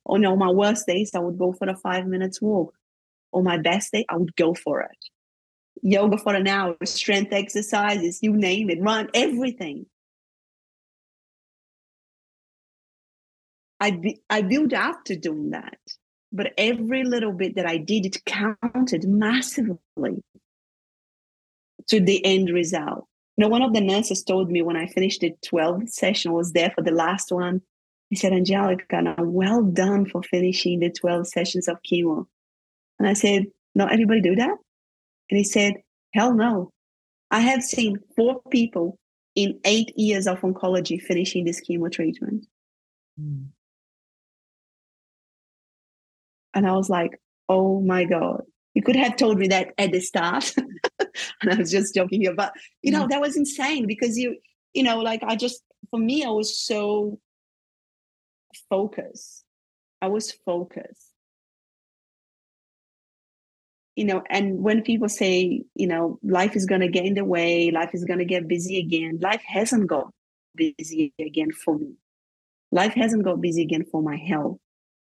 [0.07, 2.75] On oh, my worst days, I would go for a five minutes walk.
[3.33, 4.99] On my best day, I would go for it.
[5.83, 9.87] yoga for an hour, strength exercises, you name it, run everything.
[13.81, 15.79] I I built up to doing that,
[16.33, 20.23] but every little bit that I did, it counted massively
[21.89, 23.07] to the end result.
[23.37, 26.35] You know, one of the nurses told me when I finished the 12th session, I
[26.35, 27.63] was there for the last one.
[28.11, 32.27] He said, Angelica, now well done for finishing the 12 sessions of chemo.
[32.99, 34.57] And I said, not everybody do that?
[35.31, 35.77] And he said,
[36.13, 36.73] hell no.
[37.31, 38.99] I have seen four people
[39.35, 42.47] in eight years of oncology finishing this chemo treatment.
[43.19, 43.47] Mm.
[46.55, 47.19] And I was like,
[47.49, 48.43] oh my God.
[48.75, 50.55] You could have told me that at the start.
[50.99, 52.35] and I was just joking here.
[52.35, 52.53] But
[52.83, 53.11] you know, mm.
[53.11, 54.37] that was insane because you,
[54.73, 57.19] you know, like I just for me, I was so
[58.71, 59.45] focused.
[60.01, 61.09] I was focused.
[63.95, 67.71] You know, and when people say, you know, life is gonna get in the way,
[67.71, 70.11] life is gonna get busy again, life hasn't got
[70.55, 71.95] busy again for me.
[72.71, 74.59] Life hasn't got busy again for my health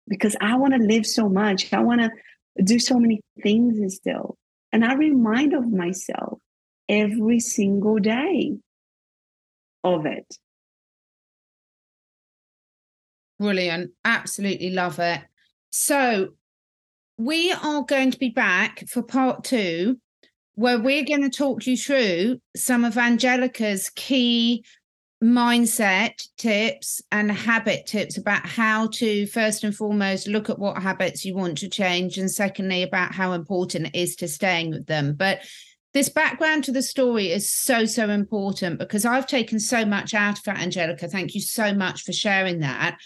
[0.08, 1.74] because I want to live so much.
[1.74, 2.12] I want to
[2.64, 4.38] do so many things still.
[4.72, 6.40] And I remind of myself
[6.90, 8.58] every single day
[9.84, 10.38] of it.
[13.40, 13.92] Brilliant.
[14.04, 15.22] Absolutely love it.
[15.70, 16.30] So
[17.18, 20.00] we are going to be back for part two,
[20.56, 24.64] where we're going to talk you through some of Angelica's key
[25.24, 31.26] mindset tips and habit tips about how to first and foremost look at what habits
[31.26, 35.16] you want to change and secondly about how important it is to staying with them.
[35.16, 35.40] But
[35.94, 40.38] this background to the story is so so important because i've taken so much out
[40.38, 41.08] of that angelica.
[41.08, 42.98] Thank you so much for sharing that.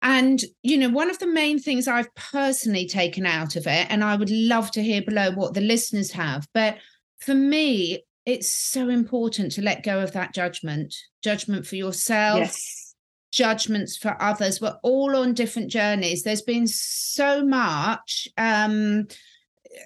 [0.00, 4.04] And you know one of the main things i've personally taken out of it and
[4.04, 6.76] i would love to hear below what the listeners have but
[7.18, 10.94] for me it's so important to let go of that judgment.
[11.22, 12.94] Judgment for yourself yes.
[13.32, 14.60] judgments for others.
[14.60, 16.22] We're all on different journeys.
[16.22, 19.06] There's been so much um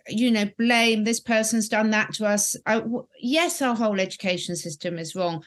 [0.06, 2.56] you know blame this person's done that to us.
[2.66, 2.82] I,
[3.20, 5.42] yes our whole education system is wrong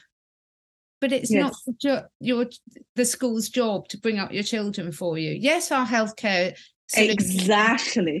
[1.02, 1.62] but it's yes.
[1.66, 2.46] not your, your
[2.94, 5.32] the school's job to bring up your children for you.
[5.32, 6.56] Yes our healthcare
[6.94, 8.20] exactly.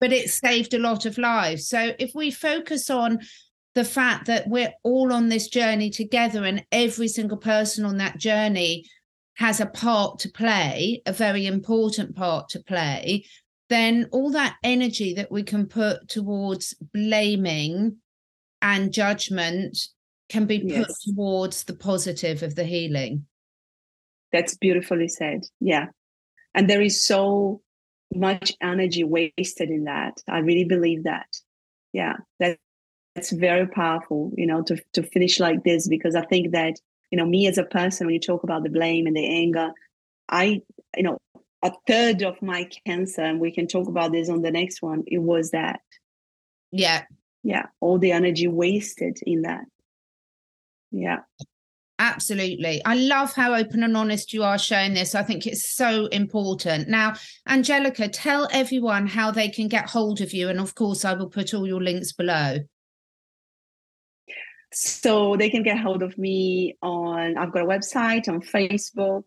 [0.00, 1.68] but it saved a lot of lives.
[1.68, 3.18] So if we focus on
[3.74, 8.18] the fact that we're all on this journey together and every single person on that
[8.18, 8.84] journey
[9.36, 13.24] has a part to play, a very important part to play,
[13.68, 17.96] then all that energy that we can put towards blaming
[18.62, 19.76] and judgment
[20.28, 21.02] can be put yes.
[21.02, 23.26] towards the positive of the healing.
[24.32, 25.42] That's beautifully said.
[25.60, 25.86] Yeah.
[26.54, 27.60] And there is so
[28.14, 30.14] much energy wasted in that.
[30.28, 31.26] I really believe that.
[31.92, 32.14] Yeah.
[32.38, 32.58] That
[33.16, 36.74] it's very powerful, you know, to to finish like this because I think that
[37.10, 39.72] you know me as a person, when you talk about the blame and the anger,
[40.28, 40.62] I
[40.96, 41.18] you know
[41.62, 45.02] a third of my cancer, and we can talk about this on the next one.
[45.06, 45.80] It was that,
[46.72, 47.04] yeah,
[47.42, 49.64] yeah, all the energy wasted in that,
[50.90, 51.20] yeah.
[52.00, 52.82] Absolutely.
[52.84, 55.14] I love how open and honest you are showing this.
[55.14, 56.88] I think it's so important.
[56.88, 57.14] Now,
[57.48, 60.48] Angelica, tell everyone how they can get hold of you.
[60.48, 62.58] And of course, I will put all your links below.
[64.74, 69.24] So they can get hold of me on, I've got a website on Facebook,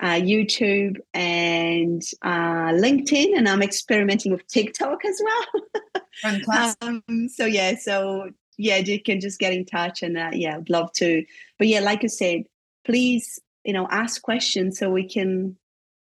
[0.00, 6.02] uh, YouTube, and uh, LinkedIn, and I'm experimenting with TikTok as well.
[6.80, 10.70] Um, so yeah, so yeah, you can just get in touch, and uh, yeah, I'd
[10.70, 11.24] love to.
[11.58, 12.44] But yeah, like I said,
[12.84, 15.56] please, you know, ask questions so we can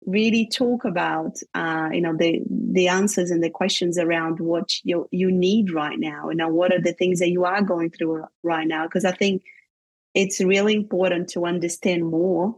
[0.06, 5.08] really talk about uh, you know the the answers and the questions around what you
[5.10, 8.24] you need right now you know what are the things that you are going through
[8.42, 9.42] right now because i think
[10.14, 12.56] it's really important to understand more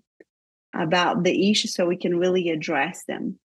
[0.74, 3.38] about the issues so we can really address them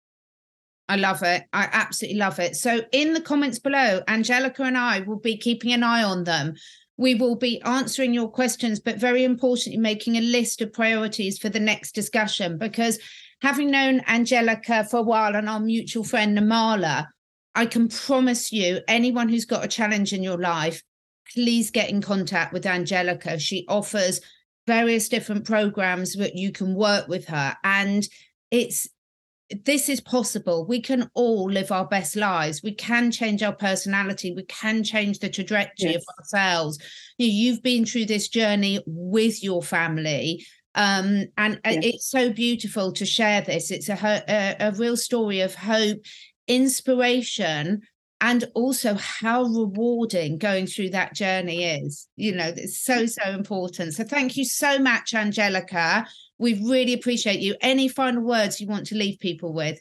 [0.89, 1.43] I love it.
[1.54, 2.56] I absolutely love it.
[2.56, 6.56] So, in the comments below, Angelica and I will be keeping an eye on them.
[6.97, 11.47] We will be answering your questions, but very importantly, making a list of priorities for
[11.47, 12.97] the next discussion because
[13.42, 17.08] having known Angelica for a while and our mutual friend Namala,
[17.56, 20.82] I can promise you, anyone who's got a challenge in your life,
[21.34, 23.40] please get in contact with Angelica.
[23.40, 24.22] She offers
[24.68, 27.56] various different programs that you can work with her.
[27.64, 28.08] And
[28.52, 28.88] it's
[29.66, 30.66] this is possible.
[30.66, 32.62] We can all live our best lives.
[32.62, 34.32] We can change our personality.
[34.32, 36.04] We can change the trajectory yes.
[36.04, 36.78] of ourselves.
[37.18, 40.46] You have been through this journey with your family
[40.76, 41.84] um, and yes.
[41.84, 46.00] it's so beautiful to share this it's a, a, a real story of hope
[46.48, 47.82] inspiration
[48.22, 52.08] and also how rewarding going through that journey is.
[52.18, 53.94] You know, it's so, so important.
[53.94, 56.06] So thank you so much, Angelica.
[56.38, 57.56] We really appreciate you.
[57.62, 59.80] Any final words you want to leave people with?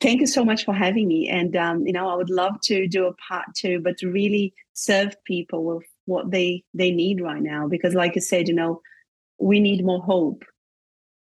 [0.00, 1.28] Thank you so much for having me.
[1.28, 4.52] And, um, you know, I would love to do a part two, but to really
[4.72, 7.68] serve people with what they, they need right now.
[7.68, 8.80] Because like I said, you know,
[9.38, 10.44] we need more hope.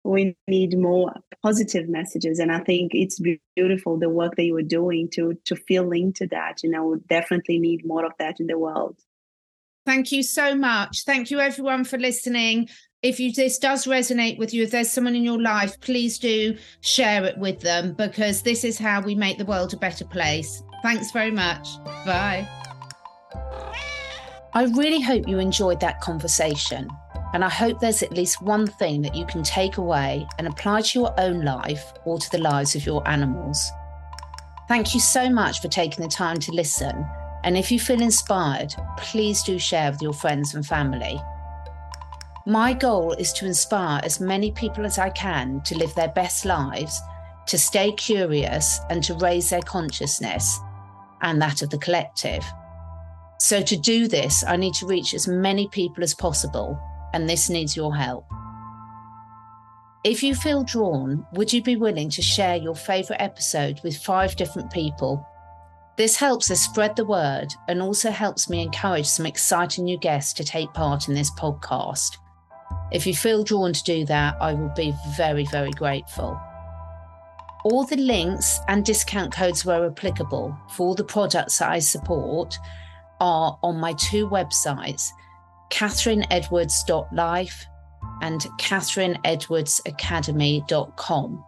[0.03, 1.13] We need more
[1.43, 2.39] positive messages.
[2.39, 3.21] And i think it's
[3.55, 6.63] beautiful the work that you were doing to to feel into that.
[6.63, 8.97] You know we definitely need more of that in the world.
[9.85, 11.03] Thank you so much.
[11.05, 12.69] Thank you everyone for listening.
[13.01, 16.55] If you this does resonate with you if there's someone in your life please do
[16.81, 20.63] share it with them because this is how we make the world a better place.
[20.83, 21.67] Thanks very much.
[22.05, 22.47] Bye
[24.53, 26.89] i really hope you enjoyed that conversation
[27.33, 30.81] and I hope there's at least one thing that you can take away and apply
[30.81, 33.71] to your own life or to the lives of your animals.
[34.67, 37.05] Thank you so much for taking the time to listen.
[37.43, 41.21] And if you feel inspired, please do share with your friends and family.
[42.45, 46.43] My goal is to inspire as many people as I can to live their best
[46.43, 46.99] lives,
[47.47, 50.59] to stay curious, and to raise their consciousness
[51.21, 52.43] and that of the collective.
[53.43, 56.79] So, to do this, I need to reach as many people as possible
[57.11, 58.23] and this needs your help.
[60.03, 64.35] If you feel drawn, would you be willing to share your favourite episode with five
[64.35, 65.25] different people?
[65.97, 70.33] This helps us spread the word and also helps me encourage some exciting new guests
[70.33, 72.17] to take part in this podcast.
[72.91, 76.39] If you feel drawn to do that, I will be very, very grateful.
[77.65, 82.59] All the links and discount codes where applicable for all the products that I support
[83.21, 85.11] are on my two websites
[85.71, 87.65] catherineedwards.life
[88.21, 91.45] and catherineedwardsacademy.com.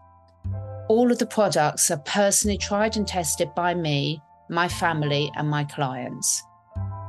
[0.90, 5.66] All of the products are personally tried and tested by me, my family, and my
[5.66, 6.42] clients.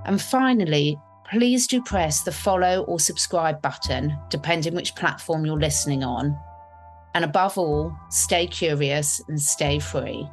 [0.07, 0.99] And finally,
[1.31, 6.37] please do press the follow or subscribe button, depending which platform you're listening on.
[7.15, 10.29] And above all, stay curious and stay free.